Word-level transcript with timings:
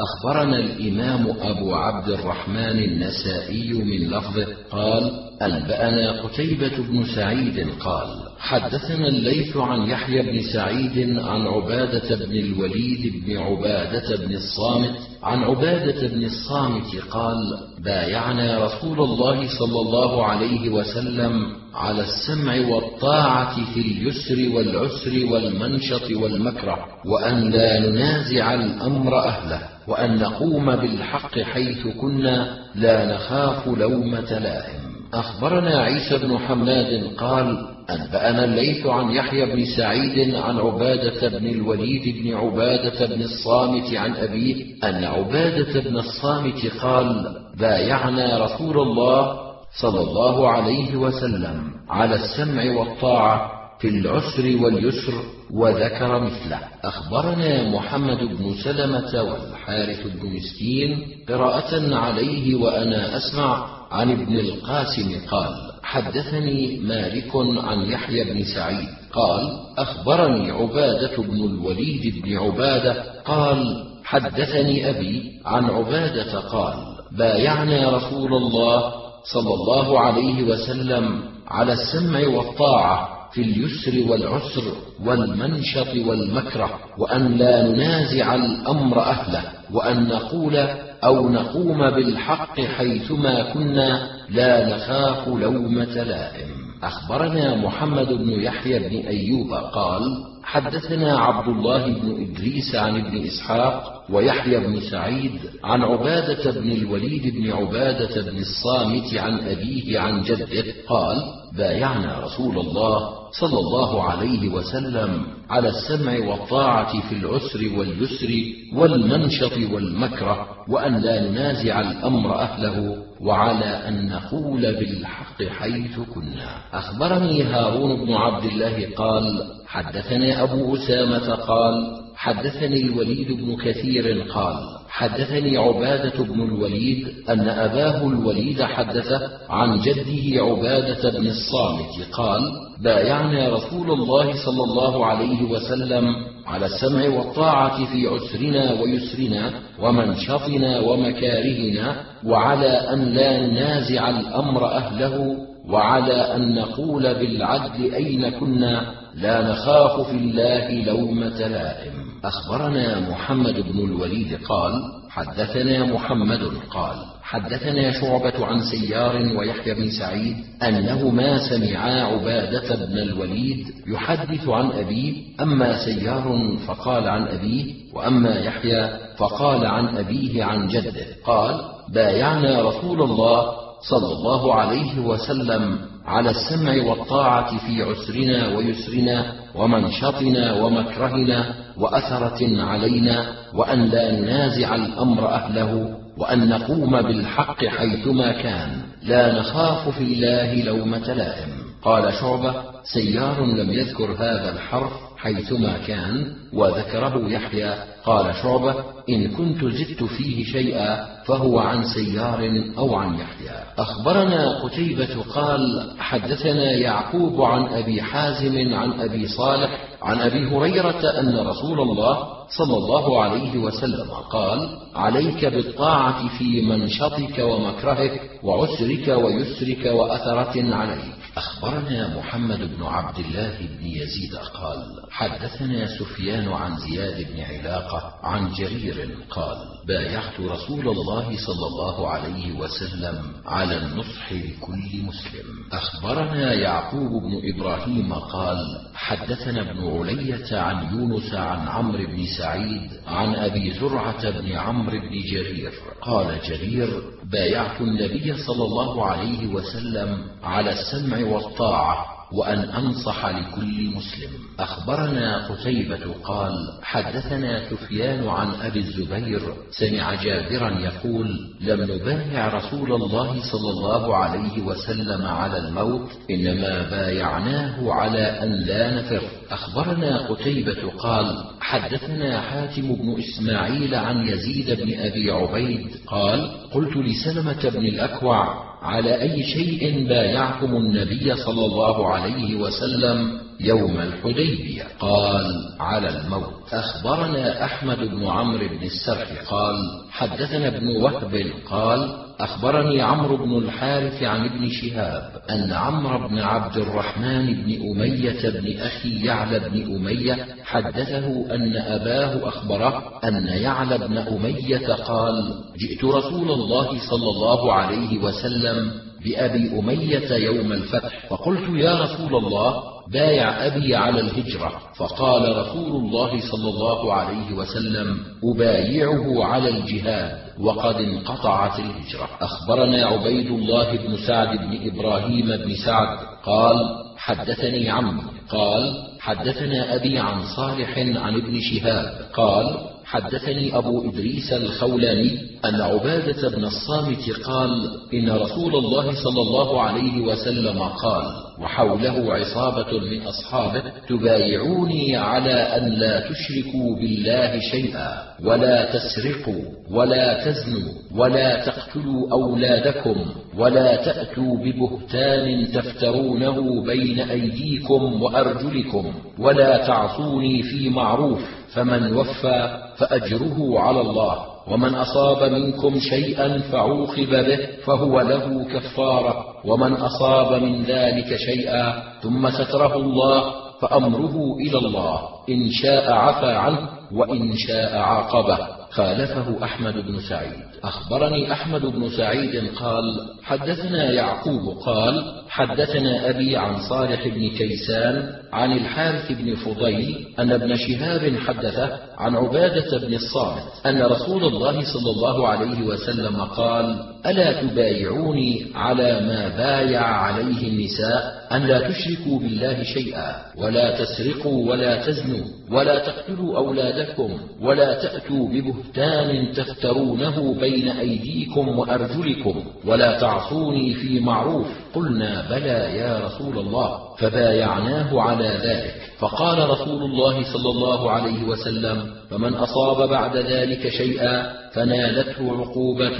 أخبرنا 0.00 0.58
الإمام 0.58 1.26
أبو 1.40 1.74
عبد 1.74 2.08
الرحمن 2.08 2.78
النسائي 2.78 3.72
من 3.72 4.10
لفظه 4.10 4.46
قال 4.70 5.10
أنبأنا 5.42 6.22
قتيبة 6.22 6.76
بن 6.78 7.04
سعيد 7.14 7.68
قال 7.80 8.25
حدثنا 8.38 9.08
الليث 9.08 9.56
عن 9.56 9.90
يحيى 9.90 10.22
بن 10.22 10.42
سعيد 10.52 11.18
عن 11.18 11.46
عبادة 11.46 12.16
بن 12.26 12.36
الوليد 12.36 13.24
بن 13.26 13.36
عبادة 13.36 14.16
بن 14.16 14.34
الصامت 14.34 14.94
عن 15.22 15.44
عبادة 15.44 16.08
بن 16.08 16.24
الصامت 16.24 16.96
قال 17.10 17.36
بايعنا 17.84 18.64
رسول 18.64 19.00
الله 19.00 19.48
صلى 19.58 19.80
الله 19.80 20.26
عليه 20.26 20.68
وسلم 20.68 21.52
على 21.74 22.02
السمع 22.02 22.74
والطاعة 22.74 23.74
في 23.74 23.80
اليسر 23.80 24.56
والعسر 24.56 25.32
والمنشط 25.32 26.10
والمكره 26.10 26.86
وأن 27.06 27.50
لا 27.50 27.90
ننازع 27.90 28.54
الأمر 28.54 29.18
أهله 29.18 29.60
وأن 29.88 30.18
نقوم 30.18 30.76
بالحق 30.76 31.38
حيث 31.38 31.86
كنا 32.00 32.58
لا 32.74 33.14
نخاف 33.14 33.68
لومة 33.68 34.38
لائم. 34.38 34.80
أخبرنا 35.14 35.78
عيسى 35.78 36.18
بن 36.18 36.38
حماد 36.38 37.04
قال 37.18 37.75
انبانا 37.90 38.44
الليث 38.44 38.86
عن 38.86 39.10
يحيى 39.10 39.46
بن 39.46 39.64
سعيد 39.76 40.34
عن 40.34 40.58
عبادة 40.58 41.28
بن 41.28 41.46
الوليد 41.46 42.22
بن 42.22 42.34
عبادة 42.34 43.06
بن 43.06 43.22
الصامت 43.22 43.94
عن 43.94 44.14
أبيه 44.16 44.64
أن 44.84 45.04
عبادة 45.04 45.80
بن 45.80 45.96
الصامت 45.96 46.66
قال 46.82 47.36
بايعنا 47.58 48.44
رسول 48.44 48.78
الله 48.78 49.36
صلى 49.80 50.00
الله 50.00 50.48
عليه 50.50 50.96
وسلم 50.96 51.70
على 51.88 52.14
السمع 52.14 52.78
والطاعة 52.78 53.50
في 53.80 53.88
العسر 53.88 54.56
واليسر 54.64 55.14
وذكر 55.50 56.20
مثله. 56.20 56.58
أخبرنا 56.84 57.70
محمد 57.70 58.18
بن 58.18 58.54
سلمة 58.64 59.22
والحارث 59.22 60.06
بن 60.06 60.36
مسكين 60.36 61.06
قراءة 61.28 61.94
عليه 61.94 62.54
وأنا 62.54 63.16
أسمع 63.16 63.66
عن 63.90 64.10
ابن 64.10 64.38
القاسم 64.38 65.20
قال 65.30 65.75
حدثني 65.86 66.80
مالك 66.82 67.30
عن 67.64 67.82
يحيى 67.82 68.24
بن 68.24 68.44
سعيد 68.44 68.88
قال 69.12 69.42
أخبرني 69.78 70.50
عبادة 70.50 71.16
بن 71.22 71.44
الوليد 71.44 72.22
بن 72.24 72.36
عبادة 72.36 73.04
قال 73.24 73.84
حدثني 74.04 74.90
أبي 74.90 75.22
عن 75.44 75.64
عبادة 75.64 76.40
قال 76.40 76.74
بايعنا 77.12 77.90
رسول 77.90 78.34
الله 78.34 78.92
صلى 79.32 79.54
الله 79.54 80.00
عليه 80.00 80.42
وسلم 80.42 81.20
على 81.48 81.72
السمع 81.72 82.28
والطاعة 82.28 83.08
في 83.32 83.40
اليسر 83.42 84.10
والعسر 84.10 84.62
والمنشط 85.04 85.94
والمكره 86.06 86.78
وأن 86.98 87.36
لا 87.38 87.62
ننازع 87.62 88.34
الأمر 88.34 89.00
أهله 89.00 89.42
وأن 89.72 90.08
نقول 90.08 90.68
أو 91.04 91.28
نقوم 91.28 91.90
بالحق 91.90 92.60
حيثما 92.60 93.52
كنا 93.52 94.08
لا 94.28 94.76
نخاف 94.76 95.28
لومة 95.28 96.02
لائم. 96.02 96.65
أخبرنا 96.82 97.56
محمد 97.56 98.08
بن 98.08 98.30
يحيى 98.30 98.78
بن 98.78 99.06
أيوب 99.06 99.52
قال 99.54 100.02
حدثنا 100.44 101.18
عبد 101.18 101.48
الله 101.48 101.86
بن 101.86 102.22
إدريس 102.22 102.74
عن 102.74 102.96
ابن 102.96 103.24
إسحاق 103.24 104.04
ويحيى 104.10 104.58
بن 104.58 104.80
سعيد 104.80 105.32
عن 105.64 105.82
عبادة 105.82 106.50
بن 106.60 106.70
الوليد 106.70 107.34
بن 107.36 107.52
عبادة 107.52 108.30
بن 108.30 108.38
الصامت 108.38 109.14
عن 109.14 109.38
أبيه 109.38 109.98
عن 109.98 110.22
جده 110.22 110.64
قال 110.88 111.16
بايعنا 111.56 112.20
رسول 112.20 112.58
الله 112.58 113.08
صلى 113.40 113.58
الله 113.58 114.02
عليه 114.02 114.48
وسلم 114.48 115.26
على 115.50 115.68
السمع 115.68 116.28
والطاعة 116.28 117.00
في 117.08 117.14
العسر 117.14 117.78
واليسر 117.78 118.28
والمنشط 118.74 119.52
والمكره 119.72 120.48
وأن 120.68 121.00
لا 121.00 121.30
ننازع 121.30 121.80
الأمر 121.80 122.34
أهله. 122.34 123.05
وعلى 123.20 123.88
أن 123.88 124.08
نقول 124.08 124.60
بالحق 124.60 125.42
حيث 125.42 126.00
كنا. 126.14 126.48
أخبرني 126.72 127.42
هارون 127.42 128.04
بن 128.06 128.12
عبد 128.12 128.44
الله 128.44 128.88
قال 128.96 129.42
حدثنا 129.66 130.42
أبو 130.42 130.76
أسامة 130.76 131.34
قال 131.34 131.74
حدثني 132.16 132.80
الوليد 132.80 133.32
بن 133.32 133.56
كثير 133.56 134.22
قال 134.22 134.56
حدثني 134.88 135.56
عبادة 135.56 136.24
بن 136.24 136.42
الوليد 136.42 137.08
أن 137.28 137.48
أباه 137.48 138.06
الوليد 138.06 138.62
حدثه 138.62 139.20
عن 139.48 139.80
جده 139.80 140.42
عبادة 140.42 141.10
بن 141.18 141.26
الصامت 141.26 142.12
قال 142.12 142.40
بايعنا 142.80 143.48
رسول 143.48 143.90
الله 143.90 144.44
صلى 144.44 144.64
الله 144.64 145.06
عليه 145.06 145.42
وسلم 145.42 146.35
على 146.46 146.66
السمع 146.66 147.08
والطاعة 147.08 147.84
في 147.84 148.06
عسرنا 148.06 148.80
ويسرنا 148.82 149.50
ومنشطنا 149.80 150.80
ومكارهنا 150.80 151.96
وعلى 152.24 152.68
أن 152.92 153.00
لا 153.00 153.46
ننازع 153.46 154.10
الأمر 154.10 154.66
أهله 154.66 155.36
وعلى 155.68 156.34
أن 156.36 156.54
نقول 156.54 157.02
بالعدل 157.14 157.94
أين 157.94 158.28
كنا 158.30 158.94
لا 159.14 159.50
نخاف 159.52 160.00
في 160.10 160.16
الله 160.16 160.84
لومه 160.84 161.38
لائم 161.48 161.92
أخبرنا 162.24 163.00
محمد 163.10 163.54
بن 163.60 163.78
الوليد 163.78 164.38
قال 164.48 164.72
حدثنا 165.10 165.84
محمد 165.84 166.40
قال 166.70 166.96
حدثنا 167.28 167.92
شعبة 167.92 168.46
عن 168.46 168.60
سيار 168.60 169.36
ويحيى 169.38 169.74
بن 169.74 169.90
سعيد 169.90 170.36
انهما 170.62 171.38
سمعا 171.38 172.02
عبادة 172.02 172.74
بن 172.86 172.98
الوليد 172.98 173.66
يحدث 173.86 174.48
عن 174.48 174.70
أبيه 174.70 175.22
أما 175.40 175.84
سيار 175.84 176.38
فقال 176.66 177.08
عن 177.08 177.22
أبيه 177.22 177.74
وأما 177.94 178.34
يحيى 178.38 178.90
فقال 179.16 179.66
عن 179.66 179.96
أبيه 179.96 180.44
عن 180.44 180.68
جده 180.68 181.06
قال 181.24 181.60
بايعنا 181.94 182.62
رسول 182.62 183.02
الله 183.02 183.46
صلى 183.90 184.12
الله 184.12 184.54
عليه 184.54 184.98
وسلم 185.00 185.78
على 186.04 186.30
السمع 186.30 186.82
والطاعة 186.90 187.58
في 187.58 187.82
عسرنا 187.82 188.56
ويسرنا 188.56 189.32
ومنشطنا 189.54 190.52
ومكرهنا 190.64 191.54
وأثرة 191.78 192.62
علينا 192.62 193.32
وأن 193.54 193.80
لا 193.80 194.20
ننازع 194.20 194.74
الأمر 194.74 195.28
أهله 195.28 196.05
وأن 196.18 196.48
نقوم 196.48 197.02
بالحق 197.02 197.64
حيثما 197.64 198.32
كان. 198.32 198.82
لا 199.02 199.38
نخاف 199.40 199.88
في 199.88 200.04
الله 200.04 200.62
لومة 200.62 201.12
لائم. 201.12 201.50
قال 201.82 202.14
شعبة 202.14 202.54
سيار 202.84 203.44
لم 203.44 203.70
يذكر 203.70 204.12
هذا 204.12 204.52
الحرف 204.52 204.92
حيثما 205.16 205.78
كان 205.86 206.32
وذكره 206.52 207.28
يحيى. 207.28 207.74
قال 208.04 208.34
شعبة 208.34 208.74
إن 209.08 209.28
كنت 209.28 209.64
زدت 209.64 210.04
فيه 210.04 210.44
شيئا 210.44 211.15
فهو 211.26 211.58
عن 211.58 211.84
سيار 211.84 212.70
أو 212.78 212.94
عن 212.94 213.14
يحيى. 213.14 213.64
أخبرنا 213.78 214.62
قتيبة 214.62 215.22
قال 215.34 215.90
حدثنا 215.98 216.72
يعقوب 216.72 217.42
عن 217.42 217.66
أبي 217.66 218.02
حازم 218.02 218.74
عن 218.74 219.00
أبي 219.00 219.28
صالح 219.28 219.70
عن 220.02 220.20
أبي 220.20 220.46
هريرة 220.48 221.20
أن 221.20 221.46
رسول 221.46 221.80
الله 221.80 222.18
صلى 222.58 222.76
الله 222.76 223.22
عليه 223.22 223.58
وسلم 223.58 224.10
قال 224.30 224.78
عليك 224.94 225.44
بالطاعة 225.44 226.38
في 226.38 226.62
منشطك 226.62 227.38
ومكرهك 227.38 228.20
وعسرك 228.42 229.08
ويسرك 229.08 229.86
وأثرة 229.86 230.74
عليك. 230.74 231.16
أخبرنا 231.36 232.18
محمد 232.18 232.58
بن 232.58 232.82
عبد 232.82 233.18
الله 233.18 233.58
بن 233.60 233.86
يزيد 233.86 234.34
قال 234.34 234.78
حدثنا 235.10 235.86
سفيان 235.98 236.48
عن 236.48 236.76
زياد 236.76 237.26
بن 237.32 237.40
علاقة 237.40 238.14
عن 238.22 238.52
جرير 238.52 239.16
قال 239.30 239.56
بايعت 239.86 240.40
رسول 240.40 240.88
الله 240.88 241.15
صلى 241.16 241.66
الله 241.66 242.08
عليه 242.08 242.52
وسلم 242.52 243.32
على 243.46 243.76
النصح 243.76 244.32
لكل 244.32 245.02
مسلم. 245.02 245.46
أخبرنا 245.72 246.54
يعقوب 246.54 247.22
بن 247.22 247.54
إبراهيم 247.54 248.12
قال 248.12 248.58
حدثنا 248.94 249.70
ابن 249.70 249.98
علية 249.98 250.58
عن 250.58 250.98
يونس 250.98 251.34
عن 251.34 251.68
عمرو 251.68 252.06
بن 252.06 252.26
سعيد 252.38 252.90
عن 253.06 253.34
أبي 253.34 253.72
زرعة 253.72 254.30
بن 254.30 254.52
عمرو 254.52 255.00
بن 255.00 255.20
جرير. 255.32 255.72
قال 256.02 256.40
جرير 256.48 257.02
بايعت 257.32 257.80
النبي 257.80 258.36
صلى 258.38 258.64
الله 258.64 259.06
عليه 259.06 259.46
وسلم 259.46 260.18
على 260.42 260.72
السمع 260.72 261.26
والطاعة. 261.26 262.15
وأن 262.32 262.58
أنصح 262.58 263.26
لكل 263.26 263.90
مسلم. 263.96 264.30
أخبرنا 264.58 265.48
قتيبة 265.48 266.14
قال 266.24 266.52
حدثنا 266.82 267.70
سفيان 267.70 268.28
عن 268.28 268.48
أبي 268.62 268.78
الزبير. 268.78 269.40
سمع 269.70 270.14
جابرا 270.14 270.70
يقول 270.80 271.38
لم 271.60 271.82
نبايع 271.82 272.48
رسول 272.48 272.92
الله 272.92 273.42
صلى 273.52 273.70
الله 273.70 274.16
عليه 274.16 274.62
وسلم 274.62 275.26
على 275.26 275.58
الموت 275.58 276.08
إنما 276.30 276.90
بايعناه 276.90 277.92
على 277.92 278.42
أن 278.42 278.52
لا 278.52 278.94
نفر. 278.94 279.22
أخبرنا 279.50 280.26
قتيبة 280.28 280.90
قال 280.98 281.44
حدثنا 281.60 282.40
حاتم 282.40 282.94
بن 282.94 283.16
إسماعيل 283.18 283.94
عن 283.94 284.28
يزيد 284.28 284.80
بن 284.80 284.98
أبي 285.00 285.30
عبيد 285.30 285.96
قال 286.06 286.70
قلت 286.72 286.96
لسلمة 286.96 287.68
بن 287.68 287.86
الأكوع 287.86 288.66
على 288.86 289.22
أي 289.22 289.42
شيء 289.42 290.04
بايعكم 290.08 290.76
النبي 290.76 291.34
صلى 291.36 291.66
الله 291.66 292.06
عليه 292.08 292.54
وسلم 292.54 293.45
يوم 293.60 294.00
الحديبية. 294.00 294.82
قال 294.98 295.74
على 295.80 296.08
الموت. 296.08 296.54
أخبرنا 296.72 297.64
أحمد 297.64 297.98
بن 297.98 298.26
عمرو 298.26 298.68
بن 298.68 298.82
السرح. 298.82 299.50
قال 299.50 299.76
حدثنا 300.10 300.68
ابن 300.68 300.88
وهب. 300.88 301.52
قال 301.70 302.26
أخبرني 302.40 303.02
عمرو 303.02 303.36
بن 303.36 303.58
الحارث 303.58 304.22
عن 304.22 304.44
ابن 304.44 304.68
شهاب 304.68 305.32
أن 305.50 305.72
عمرو 305.72 306.28
بن 306.28 306.38
عبد 306.38 306.76
الرحمن 306.76 307.46
بن 307.46 307.90
أمية 307.90 308.50
بن 308.50 308.80
أخي 308.80 309.24
يعلى 309.26 309.58
بن 309.58 309.96
أمية 309.96 310.46
حدثه 310.64 311.54
أن 311.54 311.76
أباه 311.76 312.48
أخبره 312.48 313.20
أن 313.24 313.46
يعلى 313.46 313.98
بن 313.98 314.18
أمية 314.18 314.94
قال 314.94 315.54
جئت 315.76 316.04
رسول 316.04 316.50
الله 316.50 316.88
صلى 317.10 317.30
الله 317.30 317.72
عليه 317.72 318.18
وسلم 318.18 318.90
بأبي 319.24 319.78
أمية 319.78 320.32
يوم 320.32 320.72
الفتح. 320.72 321.26
فقلت 321.28 321.68
يا 321.68 322.00
رسول 322.00 322.44
الله 322.44 322.95
بايع 323.12 323.66
أبي 323.66 323.94
على 323.94 324.20
الهجرة 324.20 324.72
فقال 324.96 325.56
رسول 325.56 326.04
الله 326.04 326.40
صلى 326.50 326.68
الله 326.68 327.12
عليه 327.12 327.52
وسلم 327.52 328.16
أبايعه 328.44 329.44
على 329.44 329.68
الجهاد 329.68 330.38
وقد 330.60 330.96
انقطعت 330.96 331.78
الهجرة. 331.78 332.28
أخبرنا 332.40 333.06
عبيد 333.06 333.50
الله 333.50 333.92
بن 333.96 334.16
سعد 334.26 334.56
بن 334.58 334.90
إبراهيم 334.90 335.46
بن 335.46 335.74
سعد 335.84 336.18
قال 336.44 336.76
حدثني 337.16 337.90
عمي 337.90 338.22
قال 338.48 339.02
حدثنا 339.20 339.94
أبي 339.94 340.18
عن 340.18 340.42
صالح 340.56 340.98
عن 340.98 341.34
ابن 341.34 341.60
شهاب. 341.60 342.28
قال 342.32 342.95
حدثني 343.06 343.78
أبو 343.78 344.10
إدريس 344.10 344.52
الخولاني 344.52 345.38
أن 345.64 345.80
عبادة 345.80 346.48
بن 346.48 346.64
الصامت 346.64 347.30
قال 347.44 347.70
إن 348.14 348.30
رسول 348.30 348.74
الله 348.76 349.14
صلى 349.24 349.42
الله 349.42 349.80
عليه 349.80 350.20
وسلم 350.20 350.78
قال 350.82 351.24
وحوله 351.60 352.34
عصابة 352.34 352.98
من 352.98 353.22
أصحابه 353.22 353.82
تبايعوني 354.08 355.16
على 355.16 355.52
أن 355.52 355.92
لا 355.92 356.20
تشركوا 356.20 356.96
بالله 356.96 357.60
شيئا 357.60 358.22
ولا 358.44 358.92
تسرقوا 358.92 359.62
ولا 359.90 360.44
تزنوا 360.44 360.92
ولا 361.14 361.64
تقتلوا 361.66 362.32
أولادكم 362.32 363.16
ولا 363.58 363.96
تأتوا 363.96 364.56
ببهتان 364.56 365.72
تفترونه 365.72 366.84
بين 366.86 367.20
أيديكم 367.20 368.22
وأرجلكم 368.22 369.12
ولا 369.38 369.86
تعصوني 369.86 370.62
في 370.62 370.88
معروف. 370.88 371.40
فمن 371.74 372.16
وفى 372.16 372.78
فأجره 372.96 373.80
على 373.80 374.00
الله 374.00 374.36
ومن 374.68 374.94
أصاب 374.94 375.52
منكم 375.52 376.00
شيئا 376.00 376.58
فعوقب 376.58 377.30
به 377.30 377.58
فهو 377.86 378.20
له 378.20 378.64
كفارة 378.64 379.44
ومن 379.64 379.92
أصاب 379.92 380.62
من 380.62 380.84
ذلك 380.84 381.36
شيئا 381.36 382.02
ثم 382.22 382.50
ستره 382.50 382.96
الله 382.96 383.54
فأمره 383.80 384.56
إلى 384.60 384.78
الله 384.78 385.20
إن 385.48 385.70
شاء 385.70 386.12
عفى 386.12 386.46
عنه 386.52 386.88
وإن 387.12 387.52
شاء 387.56 387.96
عاقبه. 387.96 388.58
خالفه 388.96 389.64
أحمد 389.64 389.94
بن 389.94 390.20
سعيد. 390.20 390.66
أخبرني 390.84 391.52
أحمد 391.52 391.86
بن 391.86 392.10
سعيد 392.10 392.74
قال 392.74 393.04
حدثنا 393.42 394.12
يعقوب 394.12 394.78
قال 394.78 395.42
حدثنا 395.48 396.30
أبي 396.30 396.56
عن 396.56 396.80
صالح 396.88 397.28
بن 397.28 397.48
كيسان 397.48 398.34
عن 398.52 398.72
الحارث 398.72 399.32
بن 399.32 399.54
فضيل 399.54 400.26
أن 400.38 400.52
ابن 400.52 400.76
شهاب 400.76 401.36
حدثه 401.46 401.98
عن 402.18 402.36
عبادة 402.36 402.98
بن 402.98 403.14
الصامت 403.14 403.62
أن 403.86 404.02
رسول 404.02 404.44
الله 404.44 404.72
صلى 404.72 405.10
الله 405.10 405.48
عليه 405.48 405.82
وسلم 405.82 406.36
قال 406.40 407.15
ألا 407.26 407.62
تبايعوني 407.62 408.66
على 408.74 409.20
ما 409.20 409.48
بايع 409.56 410.02
عليه 410.02 410.68
النساء 410.68 411.46
أن 411.52 411.66
لا 411.66 411.88
تشركوا 411.90 412.38
بالله 412.38 412.82
شيئا 412.82 413.36
ولا 413.58 413.98
تسرقوا 414.04 414.70
ولا 414.70 415.06
تزنوا 415.06 415.44
ولا 415.70 415.98
تقتلوا 415.98 416.56
أولادكم 416.56 417.30
ولا 417.60 418.02
تأتوا 418.02 418.48
ببهتان 418.48 419.52
تفترونه 419.52 420.54
بين 420.60 420.88
أيديكم 420.88 421.78
وأرجلكم 421.78 422.64
ولا 422.84 423.20
تعصوني 423.20 423.94
في 423.94 424.20
معروف 424.20 424.66
قلنا 424.96 425.46
بلى 425.50 425.96
يا 425.96 426.20
رسول 426.26 426.58
الله 426.58 426.98
فبايعناه 427.18 428.20
على 428.20 428.48
ذلك. 428.48 428.94
فقال 429.18 429.70
رسول 429.70 430.02
الله 430.02 430.52
صلى 430.52 430.70
الله 430.70 431.10
عليه 431.10 431.44
وسلم 431.44 432.10
فمن 432.30 432.54
أصاب 432.54 433.08
بعد 433.08 433.36
ذلك 433.36 433.88
شيئا 433.88 434.52
فنالته 434.72 435.60
عقوبة 435.60 436.18